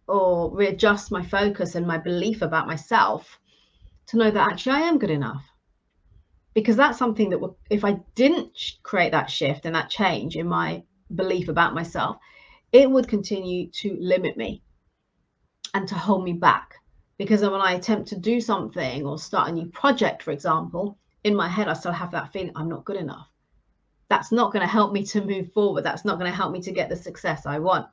or 0.07 0.55
readjust 0.55 1.11
my 1.11 1.25
focus 1.25 1.75
and 1.75 1.85
my 1.85 1.97
belief 1.97 2.41
about 2.41 2.67
myself 2.67 3.39
to 4.07 4.17
know 4.17 4.31
that 4.31 4.51
actually 4.51 4.75
I 4.75 4.81
am 4.81 4.99
good 4.99 5.09
enough. 5.09 5.43
Because 6.53 6.75
that's 6.75 6.97
something 6.97 7.29
that 7.31 7.55
if 7.69 7.83
I 7.83 7.99
didn't 8.15 8.57
create 8.83 9.11
that 9.11 9.29
shift 9.29 9.65
and 9.65 9.75
that 9.75 9.89
change 9.89 10.35
in 10.35 10.47
my 10.47 10.83
belief 11.13 11.49
about 11.49 11.73
myself, 11.73 12.17
it 12.71 12.89
would 12.89 13.07
continue 13.07 13.69
to 13.71 13.97
limit 13.99 14.37
me 14.37 14.61
and 15.73 15.87
to 15.87 15.95
hold 15.95 16.23
me 16.23 16.33
back. 16.33 16.75
Because 17.17 17.41
when 17.41 17.61
I 17.61 17.73
attempt 17.73 18.09
to 18.09 18.17
do 18.17 18.41
something 18.41 19.05
or 19.05 19.17
start 19.17 19.49
a 19.49 19.51
new 19.51 19.67
project, 19.67 20.23
for 20.23 20.31
example, 20.31 20.97
in 21.23 21.35
my 21.35 21.47
head, 21.47 21.67
I 21.67 21.73
still 21.73 21.91
have 21.91 22.11
that 22.11 22.33
feeling 22.33 22.51
I'm 22.55 22.69
not 22.69 22.85
good 22.85 22.97
enough. 22.97 23.29
That's 24.09 24.31
not 24.31 24.51
going 24.51 24.61
to 24.61 24.71
help 24.71 24.91
me 24.93 25.03
to 25.05 25.25
move 25.25 25.51
forward. 25.53 25.83
That's 25.83 26.05
not 26.05 26.19
going 26.19 26.29
to 26.29 26.35
help 26.35 26.51
me 26.51 26.61
to 26.61 26.71
get 26.71 26.89
the 26.89 26.95
success 26.95 27.45
I 27.45 27.59
want. 27.59 27.87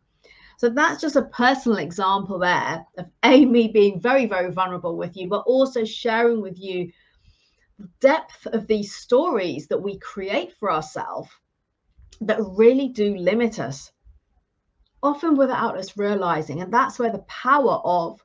So 0.58 0.68
that's 0.68 1.00
just 1.00 1.16
a 1.16 1.22
personal 1.22 1.78
example 1.78 2.38
there 2.38 2.84
of 2.98 3.06
A, 3.24 3.44
me 3.44 3.68
being 3.68 4.00
very, 4.00 4.26
very 4.26 4.50
vulnerable 4.52 4.96
with 4.96 5.16
you, 5.16 5.28
but 5.28 5.44
also 5.46 5.84
sharing 5.84 6.42
with 6.42 6.58
you 6.58 6.92
the 7.78 7.88
depth 8.00 8.46
of 8.46 8.66
these 8.66 8.94
stories 8.94 9.66
that 9.68 9.82
we 9.82 9.98
create 9.98 10.52
for 10.58 10.70
ourselves 10.70 11.30
that 12.20 12.38
really 12.40 12.88
do 12.88 13.16
limit 13.16 13.58
us, 13.58 13.90
often 15.02 15.36
without 15.36 15.76
us 15.78 15.96
realizing. 15.96 16.60
And 16.60 16.72
that's 16.72 16.98
where 16.98 17.10
the 17.10 17.20
power 17.20 17.80
of 17.84 18.22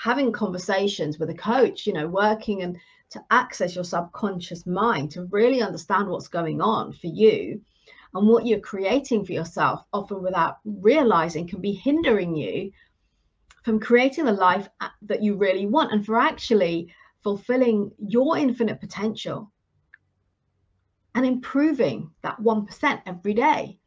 having 0.00 0.32
conversations 0.32 1.18
with 1.18 1.28
a 1.28 1.34
coach, 1.34 1.86
you 1.86 1.92
know, 1.92 2.06
working 2.06 2.62
and 2.62 2.78
to 3.10 3.22
access 3.30 3.74
your 3.74 3.84
subconscious 3.84 4.66
mind 4.66 5.10
to 5.10 5.26
really 5.26 5.60
understand 5.60 6.08
what's 6.08 6.28
going 6.28 6.62
on 6.62 6.90
for 6.90 7.08
you 7.08 7.60
and 8.14 8.26
what 8.26 8.46
you're 8.46 8.60
creating 8.60 9.26
for 9.26 9.32
yourself, 9.32 9.84
often 9.92 10.22
without 10.22 10.56
realizing, 10.64 11.46
can 11.46 11.60
be 11.60 11.72
hindering 11.72 12.34
you 12.34 12.72
from 13.62 13.78
creating 13.78 14.24
the 14.24 14.32
life 14.32 14.66
that 15.02 15.22
you 15.22 15.36
really 15.36 15.66
want 15.66 15.92
and 15.92 16.06
for 16.06 16.18
actually 16.18 16.90
fulfilling 17.22 17.92
your 17.98 18.38
infinite 18.38 18.80
potential 18.80 19.52
and 21.14 21.26
improving 21.26 22.10
that 22.22 22.40
1% 22.40 23.02
every 23.04 23.34
day. 23.34 23.78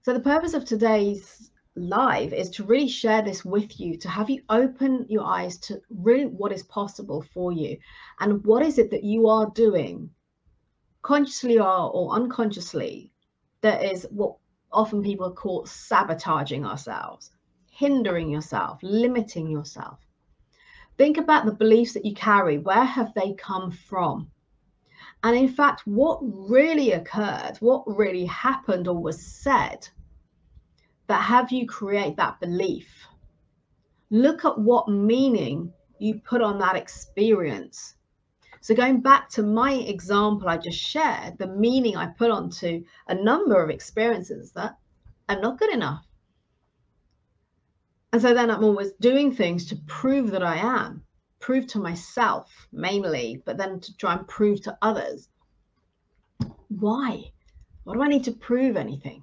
So, 0.00 0.14
the 0.14 0.20
purpose 0.20 0.54
of 0.54 0.64
today's 0.64 1.50
live 1.76 2.32
is 2.32 2.50
to 2.50 2.64
really 2.64 2.88
share 2.88 3.22
this 3.22 3.44
with 3.44 3.78
you, 3.78 3.96
to 3.98 4.08
have 4.08 4.30
you 4.30 4.42
open 4.48 5.06
your 5.08 5.24
eyes 5.24 5.58
to 5.58 5.80
really 5.90 6.26
what 6.26 6.52
is 6.52 6.62
possible 6.64 7.22
for 7.34 7.52
you 7.52 7.76
and 8.20 8.44
what 8.44 8.62
is 8.62 8.78
it 8.78 8.90
that 8.90 9.04
you 9.04 9.28
are 9.28 9.50
doing 9.50 10.10
consciously 11.02 11.58
or, 11.58 11.90
or 11.90 12.12
unconsciously 12.12 13.12
that 13.60 13.84
is 13.84 14.06
what 14.10 14.36
often 14.72 15.02
people 15.02 15.30
call 15.30 15.64
sabotaging 15.66 16.64
ourselves, 16.64 17.30
hindering 17.70 18.30
yourself, 18.30 18.78
limiting 18.82 19.50
yourself. 19.50 19.98
Think 20.98 21.18
about 21.18 21.44
the 21.44 21.52
beliefs 21.52 21.92
that 21.92 22.04
you 22.04 22.14
carry. 22.14 22.58
Where 22.58 22.84
have 22.84 23.12
they 23.14 23.34
come 23.34 23.70
from? 23.70 24.30
And 25.22 25.36
in 25.36 25.48
fact, 25.48 25.86
what 25.86 26.18
really 26.22 26.92
occurred, 26.92 27.56
what 27.60 27.84
really 27.86 28.24
happened 28.26 28.88
or 28.88 28.96
was 28.96 29.20
said 29.20 29.88
that 31.08 31.22
have 31.22 31.52
you 31.52 31.66
create 31.66 32.16
that 32.16 32.40
belief? 32.40 33.06
Look 34.10 34.44
at 34.44 34.58
what 34.58 34.88
meaning 34.88 35.72
you 35.98 36.20
put 36.20 36.42
on 36.42 36.58
that 36.58 36.76
experience 36.76 37.96
so 38.66 38.74
going 38.74 39.00
back 39.00 39.28
to 39.28 39.44
my 39.44 39.74
example 39.74 40.48
I 40.48 40.56
just 40.56 40.80
shared, 40.80 41.38
the 41.38 41.46
meaning 41.46 41.96
I 41.96 42.06
put 42.06 42.32
onto 42.32 42.84
a 43.06 43.14
number 43.14 43.62
of 43.62 43.70
experiences 43.70 44.50
that 44.56 44.76
I'm 45.28 45.40
not 45.40 45.60
good 45.60 45.72
enough. 45.72 46.04
And 48.12 48.20
so 48.20 48.34
then 48.34 48.50
I'm 48.50 48.64
always 48.64 48.90
doing 48.98 49.32
things 49.32 49.66
to 49.66 49.76
prove 49.86 50.32
that 50.32 50.42
I 50.42 50.56
am, 50.56 51.04
prove 51.38 51.68
to 51.68 51.78
myself 51.78 52.66
mainly, 52.72 53.40
but 53.46 53.56
then 53.56 53.78
to 53.78 53.96
try 53.98 54.16
and 54.16 54.26
prove 54.26 54.62
to 54.62 54.76
others. 54.82 55.28
Why? 56.68 57.30
What 57.84 57.94
do 57.94 58.02
I 58.02 58.08
need 58.08 58.24
to 58.24 58.32
prove 58.32 58.76
anything? 58.76 59.22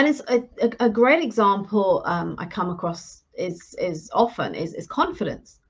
And 0.00 0.08
it's 0.08 0.22
a, 0.28 0.42
a, 0.62 0.86
a 0.86 0.88
great 0.88 1.22
example 1.22 2.02
um, 2.06 2.34
I 2.38 2.46
come 2.46 2.70
across 2.70 3.22
is 3.34 3.74
is 3.78 4.10
often 4.14 4.54
is, 4.54 4.72
is 4.72 4.86
confidence 4.86 5.60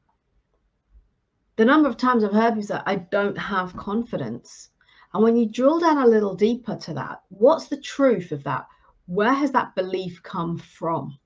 the 1.61 1.67
number 1.67 1.91
of 1.91 1.99
times 1.99 2.25
I've 2.25 2.33
heard 2.33 2.55
people 2.55 2.63
say, 2.63 2.81
I 2.87 2.95
don't 2.97 3.37
have 3.37 3.77
confidence. 3.77 4.71
And 5.13 5.23
when 5.23 5.37
you 5.37 5.45
drill 5.45 5.79
down 5.79 5.99
a 5.99 6.07
little 6.07 6.35
deeper 6.35 6.75
to 6.75 6.95
that, 6.95 7.21
what's 7.29 7.69
the 7.69 7.77
truth 7.77 8.33
of 8.33 8.43
that? 8.45 8.67
Where 9.05 9.35
has 9.35 9.51
that 9.53 9.75
belief 9.75 10.23
come 10.23 10.57
from? 10.57 11.19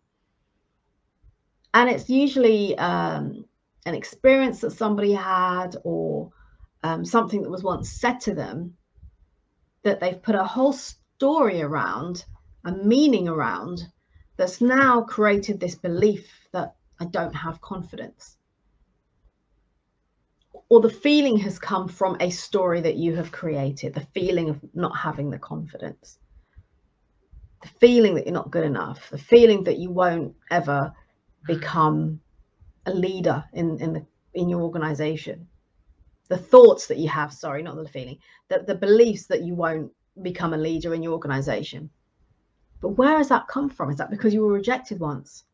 And 1.73 1.89
it's 1.89 2.11
usually 2.11 2.77
um, 2.79 3.45
an 3.87 3.95
experience 3.95 4.61
that 4.63 4.73
somebody 4.73 5.13
had 5.13 5.77
or 5.85 6.33
um, 6.83 7.05
something 7.05 7.43
that 7.43 7.51
was 7.51 7.63
once 7.63 7.89
said 7.89 8.19
to 8.23 8.35
them 8.35 8.75
that 9.85 10.01
they've 10.01 10.21
put 10.21 10.35
a 10.35 10.43
whole 10.43 10.73
story 10.73 11.63
around, 11.63 12.25
a 12.65 12.73
meaning 12.73 13.29
around, 13.29 13.83
that's 14.37 14.61
now 14.61 15.03
created 15.03 15.61
this 15.61 15.75
belief 15.75 16.49
that 16.53 16.75
I 17.01 17.07
don't 17.07 17.35
have 17.35 17.61
confidence 17.61 18.37
or 20.69 20.81
the 20.81 20.91
feeling 20.91 21.37
has 21.37 21.59
come 21.59 21.89
from 21.89 22.17
a 22.21 22.31
story 22.31 22.81
that 22.81 22.97
you 22.97 23.15
have 23.17 23.33
created, 23.33 23.95
the 23.95 24.07
feeling 24.15 24.49
of 24.49 24.61
not 24.75 24.97
having 24.97 25.31
the 25.31 25.39
confidence, 25.39 26.19
the 27.63 27.69
feeling 27.81 28.15
that 28.15 28.27
you're 28.27 28.35
not 28.35 28.51
good 28.51 28.65
enough, 28.65 29.11
the 29.11 29.19
feeling 29.19 29.65
that 29.65 29.79
you 29.79 29.91
won't 29.91 30.35
ever 30.51 30.93
become 31.47 32.21
a 32.87 32.93
leader 32.93 33.45
in, 33.53 33.79
in 33.81 33.93
the 33.93 34.07
in 34.35 34.49
your 34.49 34.63
organization. 34.63 35.47
The 36.29 36.39
thoughts 36.39 36.89
that 36.89 36.99
you 36.99 37.09
have, 37.09 37.33
sorry, 37.33 37.63
not 37.63 37.77
the 37.77 37.89
feeling, 37.89 38.19
that 38.49 38.67
the 38.67 38.75
beliefs 38.75 39.27
that 39.27 39.45
you 39.45 39.55
won't 39.55 39.93
become 40.23 40.55
a 40.55 40.59
leader 40.59 40.95
in 40.95 41.03
your 41.03 41.13
organization. 41.13 41.91
But 42.81 42.91
where 42.91 43.17
has 43.19 43.29
that 43.29 43.49
come 43.49 43.71
from? 43.71 43.91
Is 43.91 43.97
that 43.97 44.11
because 44.11 44.35
you 44.35 44.43
were 44.43 44.53
rejected 44.53 45.01
once? 45.01 45.45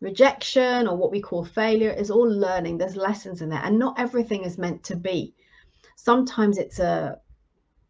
rejection 0.00 0.86
or 0.86 0.96
what 0.96 1.10
we 1.10 1.20
call 1.20 1.44
failure 1.44 1.90
is 1.90 2.10
all 2.10 2.28
learning. 2.28 2.78
There's 2.78 2.96
lessons 2.96 3.42
in 3.42 3.48
there 3.48 3.62
and 3.62 3.78
not 3.78 3.98
everything 3.98 4.44
is 4.44 4.58
meant 4.58 4.84
to 4.84 4.96
be. 4.96 5.34
Sometimes 5.96 6.58
it's 6.58 6.78
a 6.78 7.18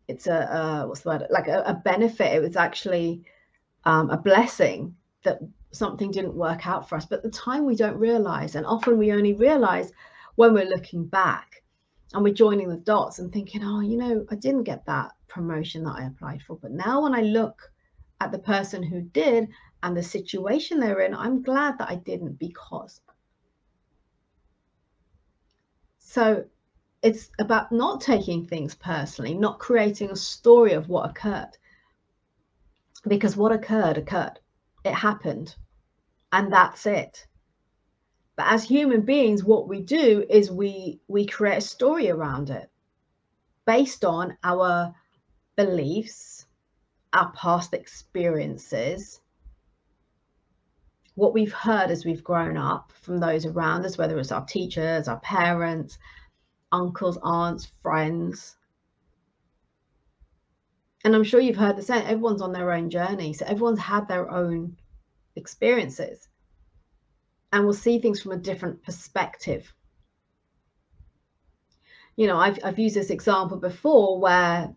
it's 0.09 0.27
a 0.27 0.55
uh, 0.55 0.87
what's 0.87 1.01
the 1.03 1.11
word? 1.11 1.27
Like 1.31 1.49
a, 1.49 1.63
a 1.67 1.75
benefit. 1.75 2.33
It 2.33 2.41
was 2.41 2.57
actually 2.57 3.23
um, 3.85 4.11
a 4.11 4.17
blessing 4.17 4.97
that 5.23 5.41
something 5.73 6.11
didn't 6.11 6.35
work 6.35 6.67
out 6.67 6.89
for 6.89 6.97
us. 6.97 7.05
But 7.05 7.23
the 7.23 7.31
time 7.31 7.67
we 7.67 7.77
don't 7.77 7.99
realize 7.99 8.55
and 8.55 8.65
often 8.65 8.97
we 8.97 9.13
only 9.13 9.35
realize 9.35 9.93
when 10.37 10.55
we're 10.55 10.65
looking 10.65 11.05
back 11.05 11.63
and 12.15 12.25
we're 12.25 12.33
joining 12.33 12.71
the 12.71 12.77
dots 12.77 13.19
and 13.19 13.31
thinking 13.31 13.63
oh 13.63 13.81
you 13.81 13.99
know 13.99 14.25
i 14.31 14.35
didn't 14.35 14.63
get 14.63 14.87
that 14.87 15.11
promotion 15.29 15.85
that 15.85 15.97
i 15.97 16.05
applied 16.05 16.43
for 16.43 16.57
but 16.57 16.71
now 16.71 17.03
when 17.03 17.15
i 17.15 17.23
look 17.23 17.71
at 18.21 18.33
the 18.33 18.39
person 18.39 18.83
who 18.83 19.01
did 19.01 19.49
and 19.83 19.97
the 19.97 20.03
situation 20.03 20.81
they're 20.81 21.01
in, 21.01 21.15
I'm 21.15 21.43
glad 21.43 21.79
that 21.79 21.91
I 21.91 21.97
didn't 21.97 22.39
because. 22.39 23.01
So 25.99 26.45
it's 27.03 27.31
about 27.39 27.71
not 27.71 28.01
taking 28.01 28.47
things 28.47 28.75
personally, 28.75 29.35
not 29.35 29.61
creating 29.61 30.11
a 30.11 30.17
story 30.17 30.73
of 30.73 30.89
what 30.89 31.09
occurred. 31.11 31.57
Because 33.07 33.37
what 33.37 33.53
occurred, 33.53 33.99
occurred. 33.99 34.41
It 34.85 34.95
happened. 34.95 35.55
And 36.33 36.53
that's 36.53 36.87
it. 36.87 37.27
But 38.37 38.47
as 38.49 38.65
human 38.65 39.03
beings, 39.03 39.45
what 39.45 39.69
we 39.69 39.81
do 39.81 40.25
is 40.29 40.51
we 40.51 41.01
we 41.09 41.27
create 41.27 41.59
a 41.59 41.61
story 41.61 42.11
around 42.11 42.51
it 42.51 42.71
based 43.65 44.05
on 44.05 44.37
our 44.45 44.95
beliefs, 45.59 46.47
our 47.13 47.33
past 47.33 47.75
experiences, 47.75 49.21
what 51.17 51.35
we've 51.35 51.53
heard 51.53 51.91
as 51.91 52.05
we've 52.05 52.23
grown 52.23 52.57
up 52.57 52.93
from 53.03 53.19
those 53.19 53.45
around 53.45 53.85
us, 53.85 53.99
whether 53.99 54.17
it's 54.21 54.31
our 54.31 54.47
teachers, 54.47 55.09
our 55.09 55.19
parents, 55.19 55.99
uncles, 56.71 57.19
aunts, 57.25 57.73
friends. 57.83 58.55
And 61.03 61.17
I'm 61.17 61.25
sure 61.25 61.41
you've 61.41 61.57
heard 61.57 61.77
the 61.77 61.83
same. 61.83 62.03
Everyone's 62.03 62.41
on 62.41 62.53
their 62.53 62.71
own 62.71 62.89
journey. 62.89 63.33
So 63.33 63.45
everyone's 63.45 63.81
had 63.81 64.07
their 64.07 64.31
own 64.31 64.77
experiences 65.35 66.29
and 67.53 67.67
will 67.67 67.75
see 67.75 67.99
things 67.99 68.23
from 68.23 68.31
a 68.31 68.37
different 68.37 68.85
perspective. 68.85 69.73
You 72.15 72.29
know, 72.29 72.37
I've, 72.37 72.61
I've 72.63 72.79
used 72.79 72.95
this 72.95 73.11
example 73.11 73.57
before 73.57 74.21
where 74.21 74.73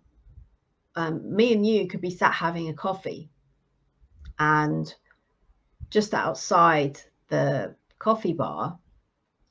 um, 0.95 1.35
me 1.35 1.53
and 1.53 1.65
you 1.65 1.87
could 1.87 2.01
be 2.01 2.09
sat 2.09 2.33
having 2.33 2.69
a 2.69 2.73
coffee 2.73 3.29
and 4.39 4.93
just 5.89 6.13
outside 6.13 6.99
the 7.29 7.75
coffee 7.99 8.33
bar, 8.33 8.79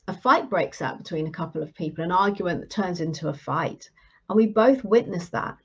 a 0.09 0.12
fight 0.12 0.50
breaks 0.50 0.82
out 0.82 0.99
between 0.99 1.26
a 1.26 1.32
couple 1.32 1.62
of 1.62 1.75
people, 1.75 2.02
an 2.02 2.11
argument 2.11 2.61
that 2.61 2.70
turns 2.70 3.00
into 3.00 3.28
a 3.28 3.35
fight. 3.35 3.88
And 4.28 4.37
we 4.37 4.47
both 4.47 4.82
witness 4.85 5.28
that. 5.28 5.59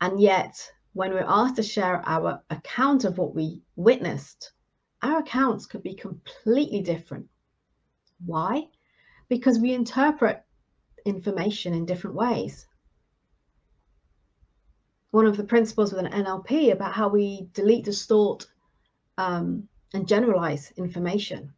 And 0.00 0.20
yet, 0.20 0.72
when 0.92 1.12
we're 1.12 1.24
asked 1.26 1.56
to 1.56 1.62
share 1.62 2.02
our 2.06 2.42
account 2.50 3.04
of 3.04 3.18
what 3.18 3.34
we 3.34 3.62
witnessed, 3.76 4.52
our 5.02 5.18
accounts 5.18 5.66
could 5.66 5.82
be 5.82 5.94
completely 5.94 6.82
different. 6.82 7.28
Why? 8.24 8.68
Because 9.28 9.58
we 9.58 9.72
interpret 9.72 10.42
information 11.04 11.74
in 11.74 11.86
different 11.86 12.16
ways. 12.16 12.66
One 15.10 15.26
of 15.26 15.36
the 15.36 15.44
principles 15.44 15.92
with 15.92 16.04
an 16.04 16.24
NLP 16.24 16.72
about 16.72 16.92
how 16.92 17.08
we 17.08 17.48
delete, 17.52 17.84
distort, 17.84 18.46
um, 19.18 19.68
and 19.92 20.06
generalize 20.06 20.72
information. 20.76 21.52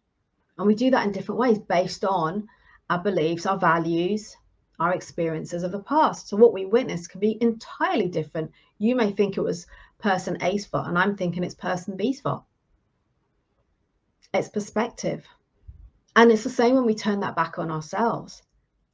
And 0.59 0.67
we 0.67 0.75
do 0.75 0.91
that 0.91 1.07
in 1.07 1.13
different 1.13 1.39
ways 1.39 1.59
based 1.59 2.05
on 2.05 2.49
our 2.89 2.99
beliefs, 2.99 3.47
our 3.47 3.59
values, 3.59 4.37
our 4.79 4.95
experiences 4.95 5.63
of 5.63 5.73
the 5.73 5.81
past. 5.81 6.29
So 6.29 6.37
what 6.37 6.53
we 6.53 6.65
witness 6.65 7.07
can 7.07 7.21
be 7.21 7.39
entirely 7.41 8.09
different. 8.09 8.51
You 8.79 8.97
may 8.97 9.13
think 9.13 9.37
it 9.37 9.43
was 9.43 9.67
person 9.99 10.43
A's 10.43 10.67
fault, 10.67 10.89
and 10.89 10.99
I'm 10.99 11.17
thinking 11.17 11.45
it's 11.45 11.55
person 11.55 11.97
B's 11.97 12.21
fault. 12.21 12.45
It's 14.35 14.49
perspective. 14.49 15.27
And 16.17 16.31
it's 16.31 16.45
the 16.45 16.51
same 16.51 16.75
when 16.75 16.85
we 16.85 16.95
turn 16.95 17.21
that 17.21 17.37
back 17.37 17.59
on 17.59 17.71
ourselves. 17.71 18.43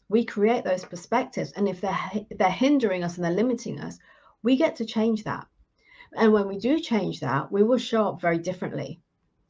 We 0.08 0.24
create 0.24 0.64
those 0.64 0.84
perspectives. 0.84 1.52
And 1.52 1.68
if 1.68 1.80
they're, 1.80 1.98
they're 2.30 2.50
hindering 2.50 3.04
us 3.04 3.16
and 3.16 3.24
they're 3.24 3.32
limiting 3.32 3.80
us, 3.80 3.98
we 4.42 4.56
get 4.56 4.76
to 4.76 4.84
change 4.84 5.24
that. 5.24 5.46
And 6.16 6.32
when 6.32 6.48
we 6.48 6.58
do 6.58 6.80
change 6.80 7.20
that, 7.20 7.50
we 7.52 7.62
will 7.62 7.78
show 7.78 8.08
up 8.08 8.20
very 8.20 8.38
differently. 8.38 9.00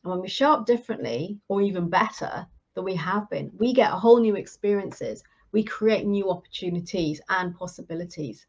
And 0.02 0.10
when 0.10 0.20
we 0.20 0.28
show 0.28 0.52
up 0.52 0.66
differently, 0.66 1.38
or 1.48 1.62
even 1.62 1.88
better 1.88 2.46
than 2.74 2.84
we 2.84 2.94
have 2.94 3.28
been, 3.30 3.50
we 3.58 3.72
get 3.72 3.92
a 3.92 3.96
whole 3.96 4.20
new 4.20 4.36
experiences. 4.36 5.22
We 5.52 5.62
create 5.62 6.06
new 6.06 6.30
opportunities 6.30 7.20
and 7.28 7.54
possibilities. 7.54 8.46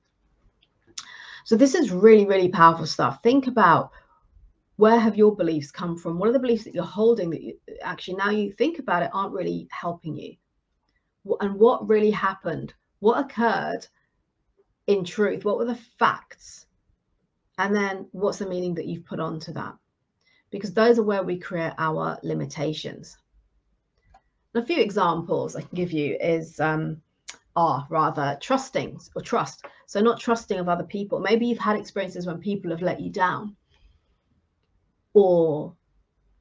So 1.45 1.55
this 1.55 1.75
is 1.75 1.91
really, 1.91 2.25
really 2.25 2.49
powerful 2.49 2.85
stuff. 2.85 3.23
Think 3.23 3.47
about 3.47 3.91
where 4.75 4.99
have 4.99 5.17
your 5.17 5.35
beliefs 5.35 5.71
come 5.71 5.97
from? 5.97 6.19
What 6.19 6.29
are 6.29 6.33
the 6.33 6.39
beliefs 6.39 6.63
that 6.63 6.73
you're 6.73 6.83
holding 6.83 7.29
that 7.31 7.41
you, 7.41 7.57
actually 7.81 8.15
now 8.15 8.29
you 8.29 8.51
think 8.51 8.79
about 8.79 9.03
it 9.03 9.09
aren't 9.13 9.33
really 9.33 9.67
helping 9.71 10.15
you? 10.15 10.35
And 11.41 11.55
what 11.55 11.87
really 11.87 12.11
happened? 12.11 12.73
What 12.99 13.19
occurred 13.19 13.85
in 14.89 15.05
truth? 15.05 15.45
What 15.45 15.57
were 15.57 15.65
the 15.65 15.79
facts? 15.97 16.65
And 17.57 17.75
then 17.75 18.07
what's 18.11 18.39
the 18.39 18.49
meaning 18.49 18.75
that 18.75 18.85
you've 18.85 19.05
put 19.05 19.19
onto 19.19 19.53
that? 19.53 19.75
because 20.51 20.73
those 20.73 20.97
are 20.99 21.03
where 21.03 21.23
we 21.23 21.37
create 21.37 21.73
our 21.77 22.19
limitations. 22.23 23.17
a 24.55 24.65
few 24.65 24.81
examples 24.81 25.55
I 25.55 25.61
can 25.61 25.75
give 25.75 25.91
you 25.91 26.17
is 26.19 26.59
um, 26.59 27.01
are 27.55 27.85
rather 27.89 28.37
trusting 28.41 28.99
or 29.15 29.21
trust. 29.21 29.65
So 29.85 30.01
not 30.01 30.19
trusting 30.19 30.59
of 30.59 30.69
other 30.69 30.83
people. 30.83 31.19
Maybe 31.19 31.47
you've 31.47 31.59
had 31.59 31.77
experiences 31.77 32.25
when 32.25 32.39
people 32.39 32.71
have 32.71 32.81
let 32.81 32.99
you 32.99 33.11
down, 33.11 33.55
or 35.13 35.75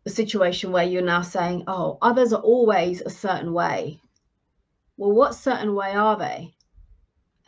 a 0.07 0.11
situation 0.11 0.73
where 0.73 0.85
you're 0.85 1.03
now 1.03 1.23
saying, 1.23 1.65
"Oh, 1.67 1.99
others 2.03 2.33
are 2.33 2.43
always 2.43 3.03
a 3.03 3.11
certain 3.11 3.53
way." 3.53 4.01
Well, 4.97 5.13
what 5.13 5.35
certain 5.35 5.75
way 5.75 5.93
are 5.95 6.17
they? 6.17 6.55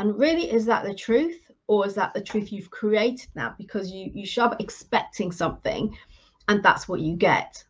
And 0.01 0.19
really, 0.19 0.51
is 0.51 0.65
that 0.65 0.83
the 0.83 0.95
truth, 0.95 1.51
or 1.67 1.87
is 1.87 1.95
that 1.97 2.15
the 2.15 2.23
truth 2.23 2.51
you've 2.51 2.71
created 2.71 3.29
now? 3.35 3.55
Because 3.59 3.91
you 3.93 4.11
you 4.15 4.25
show 4.25 4.47
up 4.47 4.59
expecting 4.59 5.31
something 5.31 5.95
and 6.49 6.63
that's 6.63 6.89
what 6.89 7.01
you 7.01 7.17
get. 7.17 7.63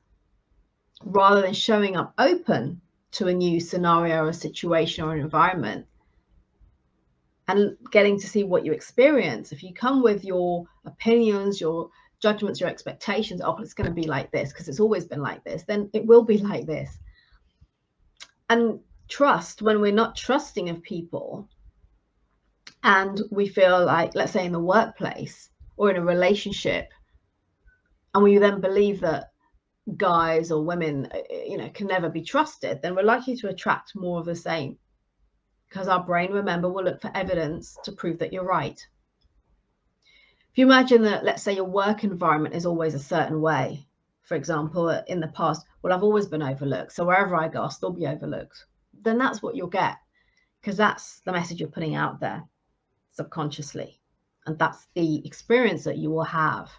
Rather 1.05 1.43
than 1.43 1.53
showing 1.53 1.97
up 1.97 2.15
open 2.19 2.81
to 3.11 3.27
a 3.27 3.35
new 3.35 3.59
scenario 3.59 4.27
or 4.27 4.33
situation 4.33 5.03
or 5.03 5.17
environment 5.17 5.87
and 7.49 7.77
getting 7.91 8.21
to 8.21 8.29
see 8.29 8.45
what 8.45 8.65
you 8.65 8.73
experience. 8.73 9.51
If 9.51 9.65
you 9.65 9.75
come 9.75 10.01
with 10.01 10.25
your 10.25 10.69
opinions 10.85 11.61
your 11.61 11.91
judgments 12.21 12.61
your 12.61 12.69
expectations 12.69 13.41
oh 13.45 13.57
it's 13.57 13.75
going 13.75 13.89
to 13.89 14.03
be 14.03 14.07
like 14.07 14.31
this 14.31 14.53
because 14.53 14.69
it's 14.69 14.79
always 14.79 15.05
been 15.05 15.23
like 15.23 15.43
this 15.43 15.65
then 15.65 15.91
it 15.93 16.07
will 16.07 16.23
be 16.23 16.39
like 16.53 16.65
this. 16.65 16.97
And 18.49 18.79
trust 19.09 19.63
when 19.63 19.81
we're 19.81 20.01
not 20.03 20.15
trusting 20.15 20.69
of 20.69 20.81
people 20.85 21.49
and 22.83 23.21
we 23.31 23.47
feel 23.49 23.85
like 23.85 24.15
let's 24.15 24.33
say 24.33 24.45
in 24.45 24.53
the 24.53 24.59
workplace 24.59 25.51
or 25.77 25.91
in 25.91 25.97
a 25.97 26.05
relationship 26.05 26.89
and 28.15 28.25
we 28.25 28.39
then 28.39 28.61
believe 28.61 29.01
that 29.01 29.33
guys 29.97 30.51
or 30.51 30.65
women 30.65 31.07
uh, 31.13 31.19
uh, 31.19 31.45
you 31.47 31.59
know 31.59 31.69
can 31.71 31.87
never 31.87 32.09
be 32.09 32.23
trusted 32.23 32.81
then 32.83 32.95
we're 32.95 33.03
likely 33.03 33.37
to 33.37 33.49
attract 33.49 33.97
more 33.97 34.21
of 34.21 34.27
the 34.27 34.37
same. 34.37 34.79
Because 35.69 35.87
our 35.87 36.03
brain 36.03 36.33
remember 36.33 36.69
will 36.69 36.85
look 36.85 37.01
for 37.01 37.13
evidence 37.15 37.79
to 37.85 37.93
prove 37.93 38.19
that 38.19 38.33
you're 38.33 38.45
right. 38.45 38.85
If 40.51 40.59
you 40.59 40.67
imagine 40.67 41.03
that 41.03 41.25
let's 41.25 41.43
say 41.43 41.55
your 41.55 41.65
work 41.65 42.03
environment 42.03 42.57
is 42.57 42.67
always 42.67 42.95
a 42.95 42.99
certain 42.99 43.41
way 43.41 43.87
for 44.31 44.37
example 44.37 44.89
uh, 44.89 45.03
in 45.09 45.19
the 45.19 45.27
past 45.29 45.67
well 45.83 45.93
i've 45.93 46.05
always 46.05 46.27
been 46.27 46.43
overlooked 46.43 46.93
so 46.93 47.05
wherever 47.05 47.35
i 47.35 47.49
go 47.49 47.63
i'll 47.63 47.71
still 47.71 47.91
be 47.91 48.07
overlooked 48.07 48.65
then 49.03 49.19
that's 49.19 49.43
what 49.43 49.57
you'll 49.57 49.67
get 49.67 49.97
because 50.61 50.77
that's 50.77 51.19
the 51.21 51.33
message 51.33 51.59
you're 51.59 51.69
putting 51.69 51.97
out 51.97 52.21
there 52.21 52.45
subconsciously 53.13 54.01
and 54.47 54.59
that's 54.59 54.87
the 54.95 55.25
experience 55.27 55.85
that 55.85 55.99
you 55.99 56.11
will 56.11 56.25
have 56.25 56.71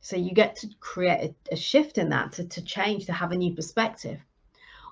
so 0.00 0.16
you 0.16 0.32
get 0.32 0.56
to 0.56 0.68
create 0.80 1.34
a, 1.50 1.54
a 1.54 1.56
shift 1.56 1.98
in 1.98 2.08
that 2.08 2.32
to, 2.32 2.48
to 2.48 2.62
change, 2.62 3.06
to 3.06 3.12
have 3.12 3.32
a 3.32 3.36
new 3.36 3.54
perspective. 3.54 4.18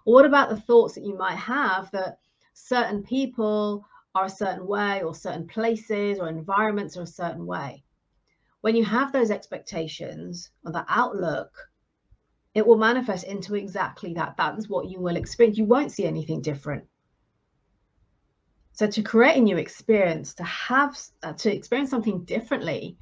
Or 0.04 0.14
what 0.14 0.26
about 0.26 0.50
the 0.50 0.60
thoughts 0.60 0.94
that 0.94 1.04
you 1.04 1.16
might 1.16 1.36
have 1.36 1.90
that 1.92 2.18
certain 2.52 3.02
people 3.02 3.86
are 4.14 4.26
a 4.26 4.30
certain 4.30 4.66
way, 4.66 5.02
or 5.02 5.14
certain 5.14 5.46
places 5.46 6.18
or 6.18 6.28
environments 6.28 6.96
are 6.96 7.02
a 7.02 7.06
certain 7.06 7.46
way? 7.46 7.84
When 8.60 8.76
you 8.76 8.84
have 8.84 9.12
those 9.12 9.30
expectations 9.30 10.50
or 10.64 10.72
that 10.72 10.86
outlook, 10.88 11.70
it 12.54 12.66
will 12.66 12.76
manifest 12.76 13.24
into 13.24 13.54
exactly 13.54 14.12
that. 14.14 14.36
That 14.36 14.58
is 14.58 14.68
what 14.68 14.90
you 14.90 15.00
will 15.00 15.16
experience. 15.16 15.56
You 15.56 15.64
won't 15.64 15.92
see 15.92 16.04
anything 16.04 16.42
different. 16.42 16.86
So 18.78 18.86
to 18.86 19.02
create 19.02 19.36
a 19.36 19.40
new 19.40 19.56
experience, 19.56 20.34
to 20.34 20.44
have 20.44 20.96
uh, 21.24 21.32
to 21.32 21.52
experience 21.52 21.90
something 21.90 22.24
differently, 22.24 22.96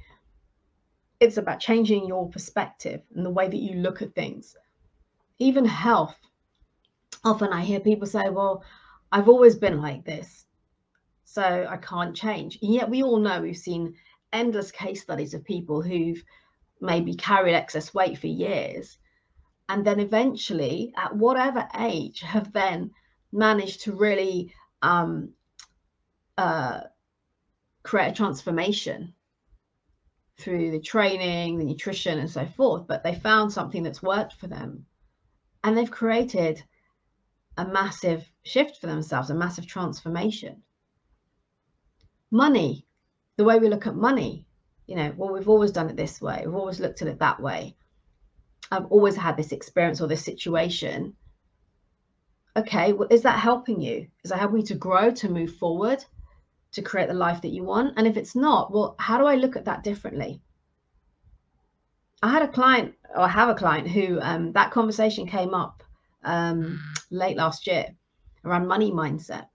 it's 1.19 1.37
about 1.37 1.59
changing 1.59 2.07
your 2.07 2.27
perspective 2.29 3.03
and 3.13 3.23
the 3.23 3.29
way 3.29 3.47
that 3.47 3.57
you 3.57 3.75
look 3.75 4.01
at 4.01 4.15
things. 4.15 4.55
Even 5.37 5.65
health. 5.65 6.17
Often 7.23 7.53
I 7.53 7.63
hear 7.63 7.79
people 7.79 8.07
say, 8.07 8.27
well, 8.31 8.63
I've 9.11 9.29
always 9.29 9.55
been 9.55 9.79
like 9.79 10.03
this, 10.03 10.47
so 11.25 11.67
I 11.69 11.77
can't 11.77 12.15
change. 12.15 12.57
And 12.63 12.73
yet 12.73 12.89
we 12.89 13.03
all 13.03 13.19
know 13.19 13.39
we've 13.39 13.55
seen 13.55 13.93
endless 14.33 14.71
case 14.71 15.03
studies 15.03 15.35
of 15.35 15.43
people 15.43 15.83
who've 15.83 16.23
maybe 16.81 17.13
carried 17.13 17.53
excess 17.53 17.93
weight 17.93 18.17
for 18.17 18.25
years 18.25 18.97
and 19.69 19.85
then 19.85 19.99
eventually 19.99 20.91
at 20.97 21.15
whatever 21.15 21.67
age 21.77 22.21
have 22.21 22.51
then 22.51 22.89
managed 23.31 23.81
to 23.81 23.91
really 23.91 24.51
um, 24.81 25.33
uh, 26.37 26.81
create 27.83 28.09
a 28.09 28.13
transformation 28.13 29.13
through 30.39 30.71
the 30.71 30.79
training, 30.79 31.57
the 31.57 31.65
nutrition, 31.65 32.19
and 32.19 32.29
so 32.29 32.45
forth, 32.45 32.85
but 32.87 33.03
they 33.03 33.15
found 33.15 33.51
something 33.51 33.81
that's 33.83 34.03
worked 34.03 34.33
for 34.33 34.47
them. 34.47 34.85
And 35.63 35.75
they've 35.75 35.89
created 35.89 36.63
a 37.57 37.65
massive 37.65 38.29
shift 38.43 38.79
for 38.79 38.87
themselves, 38.87 39.29
a 39.29 39.35
massive 39.35 39.65
transformation. 39.65 40.61
Money, 42.29 42.85
the 43.37 43.43
way 43.43 43.57
we 43.57 43.69
look 43.69 43.87
at 43.87 43.95
money, 43.95 44.45
you 44.85 44.95
know, 44.95 45.13
well, 45.17 45.33
we've 45.33 45.49
always 45.49 45.71
done 45.71 45.89
it 45.89 45.95
this 45.95 46.21
way, 46.21 46.43
we've 46.45 46.55
always 46.55 46.79
looked 46.79 47.01
at 47.01 47.07
it 47.07 47.19
that 47.19 47.41
way. 47.41 47.75
I've 48.71 48.85
always 48.87 49.15
had 49.15 49.37
this 49.37 49.51
experience 49.51 50.01
or 50.01 50.07
this 50.07 50.23
situation. 50.23 51.15
Okay, 52.55 52.93
well, 52.93 53.07
is 53.09 53.21
that 53.21 53.39
helping 53.39 53.81
you? 53.81 54.07
Is 54.23 54.31
that 54.31 54.39
helping 54.39 54.59
you 54.59 54.65
to 54.67 54.75
grow, 54.75 55.11
to 55.11 55.29
move 55.29 55.55
forward? 55.55 56.03
To 56.73 56.81
create 56.81 57.07
the 57.07 57.13
life 57.13 57.41
that 57.41 57.49
you 57.49 57.63
want? 57.63 57.93
And 57.97 58.07
if 58.07 58.17
it's 58.17 58.35
not, 58.35 58.71
well, 58.71 58.95
how 58.99 59.17
do 59.17 59.25
I 59.25 59.35
look 59.35 59.55
at 59.55 59.65
that 59.65 59.83
differently? 59.83 60.41
I 62.21 62.31
had 62.31 62.41
a 62.41 62.47
client, 62.47 62.95
or 63.15 63.21
I 63.21 63.27
have 63.27 63.49
a 63.49 63.55
client 63.55 63.87
who 63.87 64.19
um, 64.21 64.51
that 64.53 64.71
conversation 64.71 65.27
came 65.27 65.53
up 65.53 65.83
um, 66.23 66.81
late 67.11 67.37
last 67.37 67.67
year 67.67 67.95
around 68.43 68.67
money 68.67 68.91
mindset. 68.91 69.47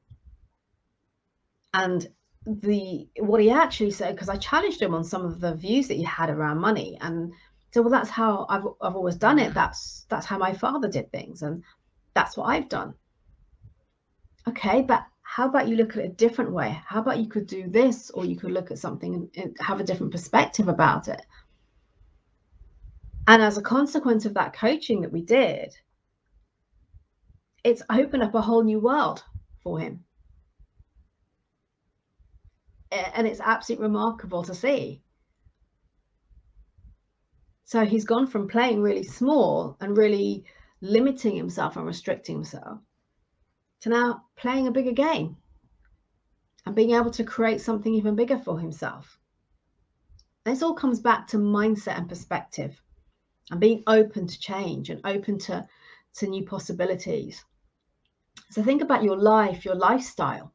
And 1.74 2.06
the 2.46 3.08
what 3.18 3.40
he 3.40 3.50
actually 3.50 3.90
said, 3.90 4.14
because 4.14 4.28
I 4.28 4.36
challenged 4.36 4.80
him 4.80 4.94
on 4.94 5.04
some 5.04 5.24
of 5.24 5.40
the 5.40 5.54
views 5.54 5.88
that 5.88 5.96
he 5.96 6.02
had 6.02 6.30
around 6.30 6.58
money, 6.58 6.98
and 7.00 7.32
so 7.72 7.82
well, 7.82 7.90
that's 7.90 8.10
how 8.10 8.46
I've 8.48 8.64
I've 8.80 8.96
always 8.96 9.16
done 9.16 9.38
it. 9.38 9.54
That's 9.54 10.06
that's 10.08 10.26
how 10.26 10.38
my 10.38 10.52
father 10.52 10.88
did 10.88 11.10
things, 11.10 11.42
and 11.42 11.62
that's 12.14 12.36
what 12.36 12.44
I've 12.44 12.68
done. 12.68 12.94
Okay, 14.48 14.82
but 14.82 15.04
how 15.34 15.48
about 15.48 15.66
you 15.66 15.76
look 15.76 15.92
at 15.92 16.04
it 16.04 16.10
a 16.10 16.14
different 16.14 16.52
way? 16.52 16.78
How 16.84 17.00
about 17.00 17.18
you 17.18 17.26
could 17.26 17.46
do 17.46 17.66
this, 17.66 18.10
or 18.10 18.26
you 18.26 18.36
could 18.36 18.50
look 18.50 18.70
at 18.70 18.78
something 18.78 19.14
and, 19.14 19.30
and 19.34 19.56
have 19.60 19.80
a 19.80 19.84
different 19.84 20.12
perspective 20.12 20.68
about 20.68 21.08
it? 21.08 21.24
And 23.26 23.40
as 23.40 23.56
a 23.56 23.62
consequence 23.62 24.26
of 24.26 24.34
that 24.34 24.52
coaching 24.52 25.00
that 25.00 25.10
we 25.10 25.22
did, 25.22 25.74
it's 27.64 27.80
opened 27.88 28.22
up 28.22 28.34
a 28.34 28.42
whole 28.42 28.62
new 28.62 28.78
world 28.78 29.24
for 29.62 29.78
him. 29.78 30.04
And 32.90 33.26
it's 33.26 33.40
absolutely 33.40 33.86
remarkable 33.86 34.42
to 34.42 34.54
see. 34.54 35.00
So 37.64 37.86
he's 37.86 38.04
gone 38.04 38.26
from 38.26 38.48
playing 38.48 38.82
really 38.82 39.04
small 39.04 39.78
and 39.80 39.96
really 39.96 40.44
limiting 40.82 41.34
himself 41.36 41.78
and 41.78 41.86
restricting 41.86 42.34
himself 42.34 42.80
to 43.82 43.88
now 43.88 44.24
playing 44.36 44.66
a 44.66 44.72
bigger 44.72 44.92
game 44.92 45.36
and 46.64 46.74
being 46.74 46.92
able 46.92 47.10
to 47.10 47.24
create 47.24 47.60
something 47.60 47.94
even 47.94 48.14
bigger 48.14 48.38
for 48.38 48.58
himself. 48.58 49.18
This 50.44 50.62
all 50.62 50.74
comes 50.74 51.00
back 51.00 51.26
to 51.28 51.36
mindset 51.36 51.98
and 51.98 52.08
perspective 52.08 52.80
and 53.50 53.60
being 53.60 53.82
open 53.86 54.26
to 54.26 54.40
change 54.40 54.90
and 54.90 55.00
open 55.04 55.38
to, 55.40 55.66
to 56.14 56.26
new 56.26 56.44
possibilities. 56.44 57.44
So 58.50 58.62
think 58.62 58.82
about 58.82 59.02
your 59.02 59.16
life, 59.16 59.64
your 59.64 59.74
lifestyle. 59.74 60.52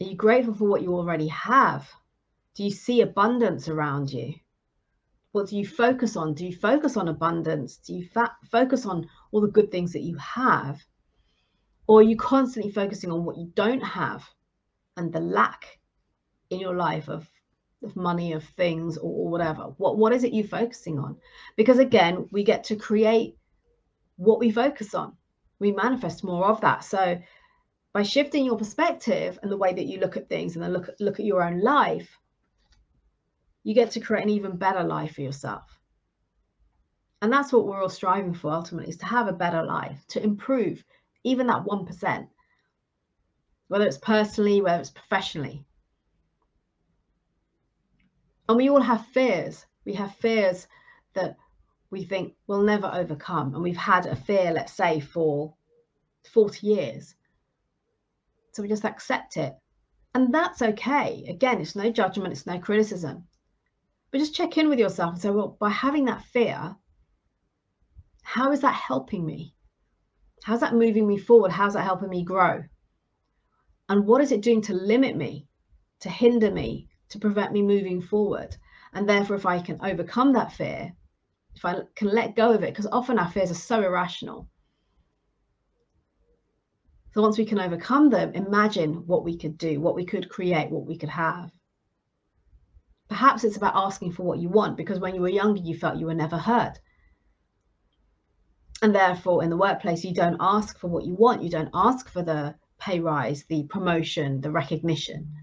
Are 0.00 0.04
you 0.04 0.16
grateful 0.16 0.54
for 0.54 0.68
what 0.68 0.82
you 0.82 0.94
already 0.94 1.28
have? 1.28 1.90
Do 2.54 2.64
you 2.64 2.70
see 2.70 3.00
abundance 3.00 3.68
around 3.68 4.12
you? 4.12 4.34
What 5.32 5.48
do 5.48 5.56
you 5.56 5.66
focus 5.66 6.16
on? 6.16 6.34
Do 6.34 6.46
you 6.46 6.54
focus 6.54 6.96
on 6.96 7.08
abundance? 7.08 7.76
Do 7.78 7.94
you 7.94 8.04
fa- 8.04 8.36
focus 8.50 8.86
on 8.86 9.08
all 9.30 9.40
the 9.40 9.48
good 9.48 9.70
things 9.70 9.92
that 9.92 10.02
you 10.02 10.16
have? 10.16 10.80
Or 11.90 11.98
are 11.98 12.04
you 12.04 12.16
constantly 12.16 12.70
focusing 12.70 13.10
on 13.10 13.24
what 13.24 13.36
you 13.36 13.50
don't 13.56 13.80
have 13.80 14.22
and 14.96 15.12
the 15.12 15.18
lack 15.18 15.80
in 16.50 16.60
your 16.60 16.76
life 16.76 17.08
of, 17.08 17.28
of 17.82 17.96
money, 17.96 18.32
of 18.32 18.44
things, 18.44 18.96
or, 18.96 19.10
or 19.10 19.28
whatever? 19.28 19.62
What, 19.76 19.98
what 19.98 20.12
is 20.12 20.22
it 20.22 20.32
you're 20.32 20.46
focusing 20.46 21.00
on? 21.00 21.16
Because 21.56 21.80
again, 21.80 22.28
we 22.30 22.44
get 22.44 22.62
to 22.62 22.76
create 22.76 23.34
what 24.18 24.38
we 24.38 24.52
focus 24.52 24.94
on. 24.94 25.16
We 25.58 25.72
manifest 25.72 26.22
more 26.22 26.46
of 26.46 26.60
that. 26.60 26.84
So 26.84 27.20
by 27.92 28.04
shifting 28.04 28.44
your 28.44 28.56
perspective 28.56 29.40
and 29.42 29.50
the 29.50 29.56
way 29.56 29.74
that 29.74 29.86
you 29.86 29.98
look 29.98 30.16
at 30.16 30.28
things 30.28 30.54
and 30.54 30.62
then 30.62 30.72
look 30.72 30.90
look 31.00 31.18
at 31.18 31.26
your 31.26 31.42
own 31.42 31.60
life, 31.60 32.08
you 33.64 33.74
get 33.74 33.90
to 33.90 34.00
create 34.00 34.22
an 34.22 34.30
even 34.30 34.56
better 34.56 34.84
life 34.84 35.16
for 35.16 35.22
yourself. 35.22 35.64
And 37.20 37.32
that's 37.32 37.52
what 37.52 37.66
we're 37.66 37.82
all 37.82 37.88
striving 37.88 38.32
for 38.32 38.52
ultimately 38.52 38.90
is 38.90 38.98
to 38.98 39.06
have 39.06 39.26
a 39.26 39.32
better 39.32 39.64
life, 39.64 39.98
to 40.10 40.22
improve, 40.22 40.84
even 41.24 41.46
that 41.48 41.64
1%, 41.64 42.28
whether 43.68 43.86
it's 43.86 43.98
personally, 43.98 44.60
whether 44.62 44.80
it's 44.80 44.90
professionally. 44.90 45.64
And 48.48 48.56
we 48.56 48.68
all 48.68 48.80
have 48.80 49.06
fears. 49.06 49.64
We 49.84 49.94
have 49.94 50.14
fears 50.16 50.66
that 51.14 51.36
we 51.90 52.04
think 52.04 52.34
we'll 52.46 52.62
never 52.62 52.90
overcome. 52.92 53.54
And 53.54 53.62
we've 53.62 53.76
had 53.76 54.06
a 54.06 54.16
fear, 54.16 54.52
let's 54.52 54.72
say, 54.72 55.00
for 55.00 55.54
40 56.32 56.66
years. 56.66 57.14
So 58.52 58.62
we 58.62 58.68
just 58.68 58.84
accept 58.84 59.36
it. 59.36 59.54
And 60.14 60.34
that's 60.34 60.62
okay. 60.62 61.24
Again, 61.28 61.60
it's 61.60 61.76
no 61.76 61.90
judgment, 61.92 62.32
it's 62.32 62.46
no 62.46 62.58
criticism. 62.58 63.28
But 64.10 64.18
just 64.18 64.34
check 64.34 64.58
in 64.58 64.68
with 64.68 64.80
yourself 64.80 65.12
and 65.12 65.22
say, 65.22 65.30
well, 65.30 65.56
by 65.60 65.70
having 65.70 66.06
that 66.06 66.24
fear, 66.24 66.74
how 68.22 68.50
is 68.50 68.60
that 68.60 68.74
helping 68.74 69.24
me? 69.24 69.54
How's 70.42 70.60
that 70.60 70.74
moving 70.74 71.06
me 71.06 71.18
forward? 71.18 71.50
How's 71.50 71.74
that 71.74 71.84
helping 71.84 72.08
me 72.08 72.24
grow? 72.24 72.64
And 73.88 74.06
what 74.06 74.22
is 74.22 74.32
it 74.32 74.42
doing 74.42 74.62
to 74.62 74.74
limit 74.74 75.16
me, 75.16 75.46
to 76.00 76.08
hinder 76.08 76.50
me, 76.50 76.88
to 77.10 77.18
prevent 77.18 77.52
me 77.52 77.62
moving 77.62 78.00
forward? 78.00 78.56
And 78.92 79.08
therefore, 79.08 79.36
if 79.36 79.46
I 79.46 79.60
can 79.60 79.78
overcome 79.84 80.32
that 80.32 80.52
fear, 80.52 80.92
if 81.54 81.64
I 81.64 81.80
can 81.94 82.08
let 82.08 82.36
go 82.36 82.52
of 82.52 82.62
it, 82.62 82.72
because 82.72 82.86
often 82.86 83.18
our 83.18 83.30
fears 83.30 83.50
are 83.50 83.54
so 83.54 83.82
irrational. 83.82 84.48
So 87.12 87.22
once 87.22 87.36
we 87.36 87.44
can 87.44 87.58
overcome 87.58 88.08
them, 88.08 88.32
imagine 88.34 89.06
what 89.06 89.24
we 89.24 89.36
could 89.36 89.58
do, 89.58 89.80
what 89.80 89.96
we 89.96 90.06
could 90.06 90.28
create, 90.28 90.70
what 90.70 90.86
we 90.86 90.96
could 90.96 91.08
have. 91.08 91.50
Perhaps 93.08 93.42
it's 93.42 93.56
about 93.56 93.74
asking 93.74 94.12
for 94.12 94.22
what 94.22 94.38
you 94.38 94.48
want, 94.48 94.76
because 94.76 95.00
when 95.00 95.14
you 95.16 95.20
were 95.20 95.28
younger, 95.28 95.60
you 95.60 95.76
felt 95.76 95.98
you 95.98 96.06
were 96.06 96.14
never 96.14 96.38
heard 96.38 96.78
and 98.82 98.94
therefore 98.94 99.42
in 99.42 99.50
the 99.50 99.56
workplace 99.56 100.04
you 100.04 100.14
don't 100.14 100.36
ask 100.40 100.78
for 100.78 100.88
what 100.88 101.04
you 101.04 101.14
want. 101.14 101.42
You 101.42 101.50
don't 101.50 101.70
ask 101.74 102.08
for 102.08 102.22
the 102.22 102.54
pay 102.78 102.98
rise 103.00 103.44
the 103.44 103.64
promotion 103.64 104.40
the 104.40 104.50
recognition. 104.50 105.34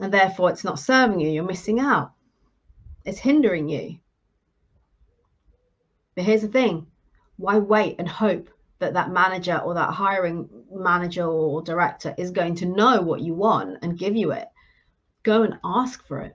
And 0.00 0.12
therefore 0.12 0.50
it's 0.50 0.64
not 0.64 0.78
serving 0.78 1.20
you. 1.20 1.30
You're 1.30 1.44
missing 1.44 1.80
out. 1.80 2.12
It's 3.04 3.18
hindering 3.18 3.68
you. 3.68 3.98
But 6.14 6.24
here's 6.24 6.42
the 6.42 6.48
thing. 6.48 6.86
Why 7.36 7.58
wait 7.58 7.96
and 7.98 8.08
hope 8.08 8.48
that 8.78 8.94
that 8.94 9.10
manager 9.10 9.58
or 9.58 9.74
that 9.74 9.92
hiring 9.92 10.48
manager 10.72 11.26
or 11.26 11.62
director 11.62 12.14
is 12.16 12.30
going 12.30 12.54
to 12.56 12.66
know 12.66 13.02
what 13.02 13.20
you 13.20 13.34
want 13.34 13.78
and 13.82 13.98
give 13.98 14.16
you 14.16 14.32
it? 14.32 14.48
Go 15.22 15.42
and 15.42 15.58
ask 15.62 16.06
for 16.06 16.20
it. 16.20 16.34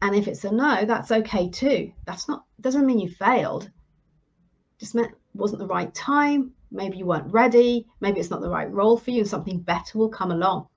And 0.00 0.14
if 0.14 0.28
it's 0.28 0.44
a 0.44 0.50
no 0.50 0.84
that's 0.86 1.10
okay 1.10 1.50
too. 1.50 1.92
That's 2.06 2.28
not 2.28 2.44
doesn't 2.60 2.86
mean 2.86 3.00
you 3.00 3.10
failed 3.10 3.70
just 4.84 4.94
meant 4.94 5.12
wasn't 5.34 5.58
the 5.58 5.66
right 5.66 5.92
time. 5.94 6.52
Maybe 6.70 6.98
you 6.98 7.06
weren't 7.06 7.32
ready. 7.32 7.86
Maybe 8.00 8.20
it's 8.20 8.30
not 8.30 8.40
the 8.40 8.50
right 8.50 8.70
role 8.70 8.96
for 8.96 9.10
you, 9.10 9.20
and 9.20 9.28
something 9.28 9.58
better 9.58 9.98
will 9.98 10.08
come 10.08 10.30
along. 10.30 10.68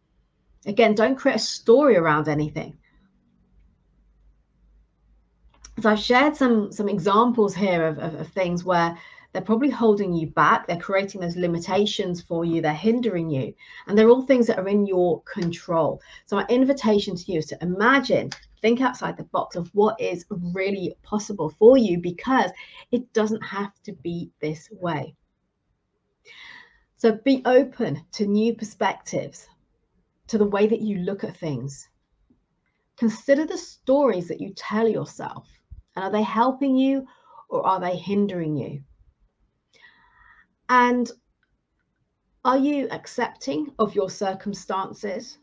Again, 0.65 0.95
don't 0.95 1.15
create 1.15 1.35
a 1.35 1.39
story 1.39 1.97
around 1.97 2.27
anything. 2.27 2.77
So 5.81 5.89
I've 5.91 5.99
shared 5.99 6.35
some 6.35 6.71
some 6.71 6.89
examples 6.89 7.53
here 7.53 7.85
of, 7.85 7.99
of, 7.99 8.15
of 8.15 8.27
things 8.29 8.63
where 8.63 8.97
they're 9.33 9.41
probably 9.41 9.69
holding 9.69 10.13
you 10.13 10.27
back. 10.27 10.65
They're 10.65 10.77
creating 10.77 11.21
those 11.21 11.35
limitations 11.35 12.21
for 12.21 12.45
you. 12.45 12.61
They're 12.61 12.73
hindering 12.73 13.29
you. 13.29 13.53
And 13.85 13.97
they're 13.97 14.09
all 14.09 14.25
things 14.25 14.47
that 14.47 14.57
are 14.57 14.67
in 14.67 14.87
your 14.87 15.21
control. 15.23 16.01
So, 16.25 16.37
my 16.37 16.45
invitation 16.47 17.15
to 17.15 17.31
you 17.31 17.39
is 17.39 17.45
to 17.47 17.57
imagine, 17.61 18.31
think 18.61 18.81
outside 18.81 19.17
the 19.17 19.23
box 19.23 19.55
of 19.55 19.69
what 19.73 19.99
is 19.99 20.25
really 20.29 20.95
possible 21.03 21.49
for 21.49 21.77
you 21.77 21.99
because 21.99 22.51
it 22.91 23.11
doesn't 23.13 23.41
have 23.41 23.71
to 23.83 23.93
be 23.93 24.31
this 24.41 24.69
way. 24.71 25.15
So, 26.97 27.11
be 27.13 27.43
open 27.45 28.03
to 28.13 28.25
new 28.25 28.55
perspectives, 28.55 29.47
to 30.27 30.37
the 30.37 30.47
way 30.47 30.67
that 30.67 30.81
you 30.81 30.97
look 30.97 31.23
at 31.23 31.37
things. 31.37 31.87
Consider 32.97 33.45
the 33.45 33.57
stories 33.57 34.27
that 34.29 34.41
you 34.41 34.53
tell 34.55 34.87
yourself. 34.87 35.47
And 35.95 36.03
are 36.03 36.11
they 36.11 36.23
helping 36.23 36.75
you 36.75 37.07
or 37.49 37.65
are 37.65 37.79
they 37.79 37.95
hindering 37.95 38.57
you? 38.57 38.81
And 40.69 41.09
are 42.43 42.57
you 42.57 42.87
accepting 42.89 43.73
of 43.77 43.93
your 43.93 44.09
circumstances? 44.09 45.37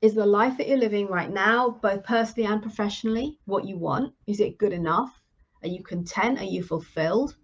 Is 0.00 0.14
the 0.14 0.26
life 0.26 0.56
that 0.58 0.68
you're 0.68 0.78
living 0.78 1.08
right 1.08 1.30
now, 1.30 1.70
both 1.70 2.04
personally 2.04 2.48
and 2.48 2.62
professionally, 2.62 3.38
what 3.46 3.66
you 3.66 3.76
want? 3.76 4.14
Is 4.28 4.38
it 4.38 4.56
good 4.56 4.72
enough? 4.72 5.20
Are 5.62 5.68
you 5.68 5.82
content? 5.82 6.38
Are 6.38 6.44
you 6.44 6.62
fulfilled? 6.62 7.34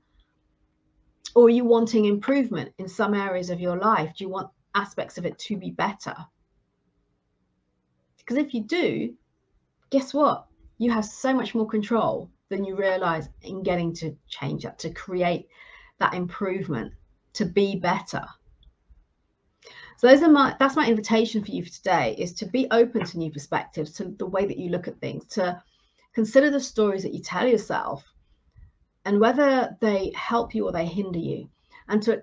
Or 1.34 1.46
are 1.46 1.50
you 1.50 1.64
wanting 1.64 2.04
improvement 2.04 2.72
in 2.78 2.88
some 2.88 3.12
areas 3.12 3.50
of 3.50 3.58
your 3.58 3.76
life? 3.76 4.14
Do 4.16 4.22
you 4.22 4.30
want 4.30 4.50
aspects 4.72 5.18
of 5.18 5.26
it 5.26 5.36
to 5.40 5.56
be 5.56 5.70
better? 5.70 6.14
Because 8.18 8.36
if 8.36 8.54
you 8.54 8.62
do, 8.62 9.14
guess 9.90 10.14
what? 10.14 10.46
You 10.78 10.92
have 10.92 11.04
so 11.04 11.34
much 11.34 11.56
more 11.56 11.66
control 11.66 12.30
than 12.50 12.64
you 12.64 12.76
realize 12.76 13.28
in 13.42 13.64
getting 13.64 13.92
to 13.94 14.16
change 14.28 14.62
that, 14.62 14.78
to 14.78 14.90
create 14.90 15.48
that 15.98 16.14
improvement 16.14 16.92
to 17.32 17.46
be 17.46 17.74
better. 17.76 18.24
So 19.96 20.08
those 20.08 20.22
are 20.22 20.30
my 20.30 20.56
that's 20.58 20.76
my 20.76 20.88
invitation 20.88 21.44
for 21.44 21.50
you 21.50 21.64
for 21.64 21.70
today 21.70 22.14
is 22.18 22.32
to 22.34 22.46
be 22.46 22.66
open 22.70 23.04
to 23.04 23.18
new 23.18 23.30
perspectives, 23.30 23.92
to 23.92 24.04
the 24.04 24.26
way 24.26 24.44
that 24.44 24.58
you 24.58 24.70
look 24.70 24.88
at 24.88 25.00
things, 25.00 25.26
to 25.34 25.62
consider 26.14 26.50
the 26.50 26.60
stories 26.60 27.02
that 27.02 27.14
you 27.14 27.20
tell 27.20 27.46
yourself 27.46 28.04
and 29.04 29.20
whether 29.20 29.76
they 29.80 30.12
help 30.16 30.54
you 30.54 30.64
or 30.66 30.72
they 30.72 30.86
hinder 30.86 31.18
you, 31.18 31.48
and 31.88 32.02
to 32.02 32.22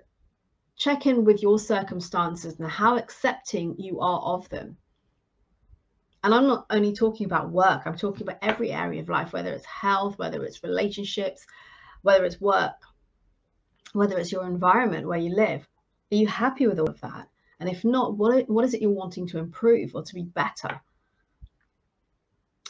check 0.76 1.06
in 1.06 1.24
with 1.24 1.42
your 1.42 1.58
circumstances 1.58 2.58
and 2.58 2.68
how 2.68 2.96
accepting 2.96 3.76
you 3.78 4.00
are 4.00 4.20
of 4.20 4.48
them. 4.48 4.76
And 6.24 6.34
I'm 6.34 6.46
not 6.46 6.66
only 6.70 6.92
talking 6.92 7.26
about 7.26 7.50
work, 7.50 7.82
I'm 7.84 7.96
talking 7.96 8.22
about 8.22 8.38
every 8.42 8.72
area 8.72 9.00
of 9.00 9.08
life, 9.08 9.32
whether 9.32 9.52
it's 9.52 9.66
health, 9.66 10.18
whether 10.18 10.44
it's 10.44 10.62
relationships, 10.62 11.46
whether 12.02 12.24
it's 12.24 12.40
work, 12.40 12.80
whether 13.92 14.18
it's 14.18 14.32
your 14.32 14.46
environment 14.46 15.06
where 15.06 15.18
you 15.18 15.34
live. 15.34 15.68
Are 16.10 16.16
you 16.16 16.26
happy 16.26 16.66
with 16.66 16.78
all 16.78 16.90
of 16.90 17.00
that? 17.00 17.28
And 17.62 17.70
if 17.70 17.84
not, 17.84 18.16
what, 18.16 18.50
what 18.50 18.64
is 18.64 18.74
it 18.74 18.82
you're 18.82 18.90
wanting 18.90 19.24
to 19.28 19.38
improve 19.38 19.94
or 19.94 20.02
to 20.02 20.14
be 20.16 20.24
better? 20.24 20.80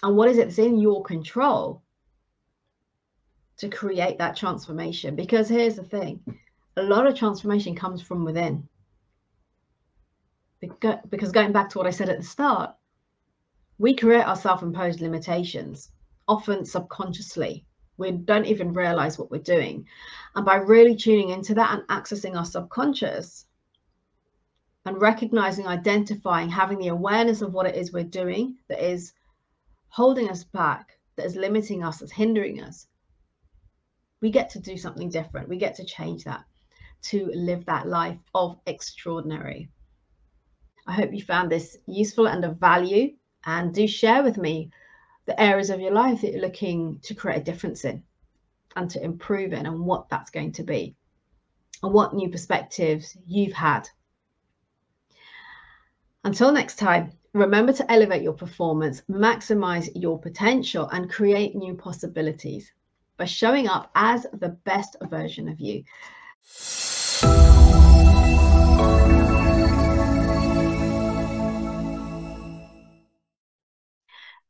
And 0.03 0.19
what 0.19 0.29
is 0.29 0.37
it 0.37 0.49
that's 0.49 0.59
in 0.59 0.79
your 0.79 1.03
control 1.03 1.83
to 3.57 3.71
create 3.71 4.19
that 4.19 4.37
transformation? 4.37 5.17
Because 5.17 5.49
here's 5.49 5.77
the 5.77 5.83
thing 5.83 6.21
a 6.77 6.83
lot 6.83 7.07
of 7.07 7.15
transformation 7.15 7.75
comes 7.75 8.03
from 8.03 8.23
within. 8.23 8.69
Because 10.61 11.33
going 11.33 11.53
back 11.53 11.71
to 11.71 11.79
what 11.79 11.87
I 11.87 11.91
said 11.91 12.11
at 12.11 12.19
the 12.19 12.25
start, 12.25 12.75
we 13.79 13.97
create 13.97 14.27
our 14.27 14.37
self 14.37 14.63
imposed 14.63 15.01
limitations, 15.01 15.91
often 16.29 16.67
subconsciously, 16.67 17.65
We 17.97 18.11
don't 18.11 18.45
even 18.45 18.75
realize 18.75 19.19
what 19.19 19.31
we're 19.31 19.39
doing. 19.39 19.87
And 20.35 20.45
by 20.45 20.57
really 20.57 20.97
tuning 20.97 21.31
into 21.31 21.55
that 21.55 21.79
and 21.79 21.89
accessing 21.89 22.37
our 22.37 22.45
subconscious 22.45 23.47
and 24.85 25.01
recognizing, 25.01 25.67
identifying, 25.67 26.49
having 26.49 26.79
the 26.79 26.89
awareness 26.89 27.43
of 27.43 27.53
what 27.55 27.67
it 27.67 27.77
is 27.77 27.93
we're 27.93 28.05
doing 28.05 28.57
that 28.69 28.85
is 28.85 29.13
holding 29.89 30.29
us 30.29 30.45
back, 30.45 30.99
that 31.17 31.27
is 31.27 31.37
limiting 31.37 31.85
us, 31.85 31.99
that's 31.99 32.13
hindering 32.13 32.63
us, 32.63 32.87
we 34.21 34.31
get 34.31 34.51
to 34.51 34.61
do 34.61 34.77
something 34.77 35.11
different. 35.11 35.49
We 35.49 35.59
get 35.59 35.75
to 35.77 35.85
change 35.85 36.25
that 36.25 36.45
to 37.03 37.31
live 37.35 37.67
that 37.67 37.89
life 37.89 38.19
of 38.35 38.59
extraordinary. 38.67 39.69
I 40.87 40.93
hope 40.93 41.13
you 41.13 41.23
found 41.23 41.51
this 41.51 41.77
useful 41.87 42.29
and 42.29 42.45
of 42.45 42.59
value. 42.59 43.15
And 43.45 43.75
do 43.75 43.89
share 43.89 44.23
with 44.23 44.37
me 44.37 44.71
the 45.27 45.41
areas 45.41 45.71
of 45.71 45.81
your 45.81 45.91
life 45.91 46.21
that 46.21 46.33
you're 46.33 46.41
looking 46.41 47.01
to 47.03 47.15
create 47.15 47.39
a 47.39 47.45
difference 47.45 47.85
in 47.85 48.05
and 48.77 48.89
to 48.91 49.03
improve 49.03 49.53
in, 49.53 49.67
and 49.67 49.81
what 49.81 50.09
that's 50.09 50.31
going 50.31 50.53
to 50.53 50.63
be, 50.63 50.95
and 51.83 51.93
what 51.93 52.15
new 52.15 52.31
perspectives 52.31 53.17
you've 53.27 53.53
had. 53.53 53.89
Until 56.25 56.53
next 56.53 56.77
time, 56.77 57.11
remember 57.33 57.73
to 57.73 57.91
elevate 57.91 58.23
your 58.23 58.33
performance, 58.33 59.03
maximize 59.11 59.89
your 59.97 60.21
potential, 60.21 60.89
and 60.93 61.11
create 61.11 61.57
new 61.57 61.75
possibilities 61.75 62.71
by 63.17 63.25
showing 63.25 63.67
up 63.67 63.91
as 63.97 64.25
the 64.33 64.51
best 64.51 64.97
version 65.11 65.49
of 65.49 65.59
you. 65.59 65.83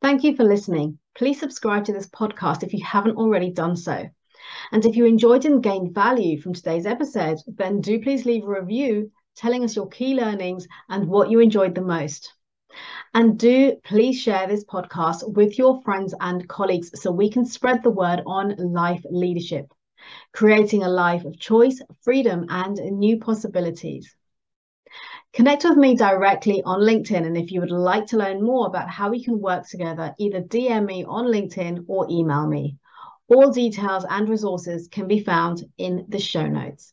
Thank 0.02 0.24
you 0.24 0.36
for 0.36 0.44
listening. 0.44 0.98
Please 1.14 1.40
subscribe 1.40 1.86
to 1.86 1.94
this 1.94 2.08
podcast 2.08 2.62
if 2.62 2.74
you 2.74 2.84
haven't 2.84 3.16
already 3.16 3.50
done 3.50 3.76
so. 3.76 4.10
And 4.72 4.84
if 4.84 4.94
you 4.94 5.06
enjoyed 5.06 5.46
and 5.46 5.62
gained 5.62 5.94
value 5.94 6.38
from 6.38 6.52
today's 6.52 6.84
episode, 6.84 7.38
then 7.46 7.80
do 7.80 7.98
please 7.98 8.26
leave 8.26 8.44
a 8.44 8.60
review 8.60 9.10
telling 9.34 9.64
us 9.64 9.76
your 9.76 9.88
key 9.88 10.14
learnings 10.14 10.66
and 10.88 11.08
what 11.08 11.30
you 11.30 11.40
enjoyed 11.40 11.74
the 11.74 11.80
most. 11.80 12.32
And 13.14 13.38
do 13.38 13.76
please 13.84 14.18
share 14.18 14.46
this 14.46 14.64
podcast 14.64 15.30
with 15.34 15.58
your 15.58 15.82
friends 15.82 16.14
and 16.20 16.48
colleagues 16.48 16.90
so 17.00 17.10
we 17.10 17.30
can 17.30 17.44
spread 17.44 17.82
the 17.82 17.90
word 17.90 18.22
on 18.26 18.56
life 18.72 19.04
leadership, 19.10 19.72
creating 20.32 20.82
a 20.82 20.88
life 20.88 21.24
of 21.24 21.38
choice, 21.38 21.82
freedom, 22.02 22.46
and 22.48 22.76
new 22.98 23.18
possibilities. 23.18 24.14
Connect 25.32 25.64
with 25.64 25.78
me 25.78 25.94
directly 25.94 26.62
on 26.62 26.80
LinkedIn. 26.80 27.26
And 27.26 27.36
if 27.36 27.52
you 27.52 27.60
would 27.60 27.70
like 27.70 28.06
to 28.08 28.18
learn 28.18 28.42
more 28.42 28.66
about 28.66 28.90
how 28.90 29.10
we 29.10 29.24
can 29.24 29.40
work 29.40 29.66
together, 29.66 30.14
either 30.18 30.42
DM 30.42 30.84
me 30.86 31.04
on 31.04 31.26
LinkedIn 31.26 31.84
or 31.88 32.06
email 32.10 32.46
me. 32.46 32.76
All 33.28 33.50
details 33.50 34.04
and 34.08 34.28
resources 34.28 34.88
can 34.88 35.08
be 35.08 35.20
found 35.20 35.64
in 35.78 36.04
the 36.08 36.18
show 36.18 36.46
notes. 36.46 36.92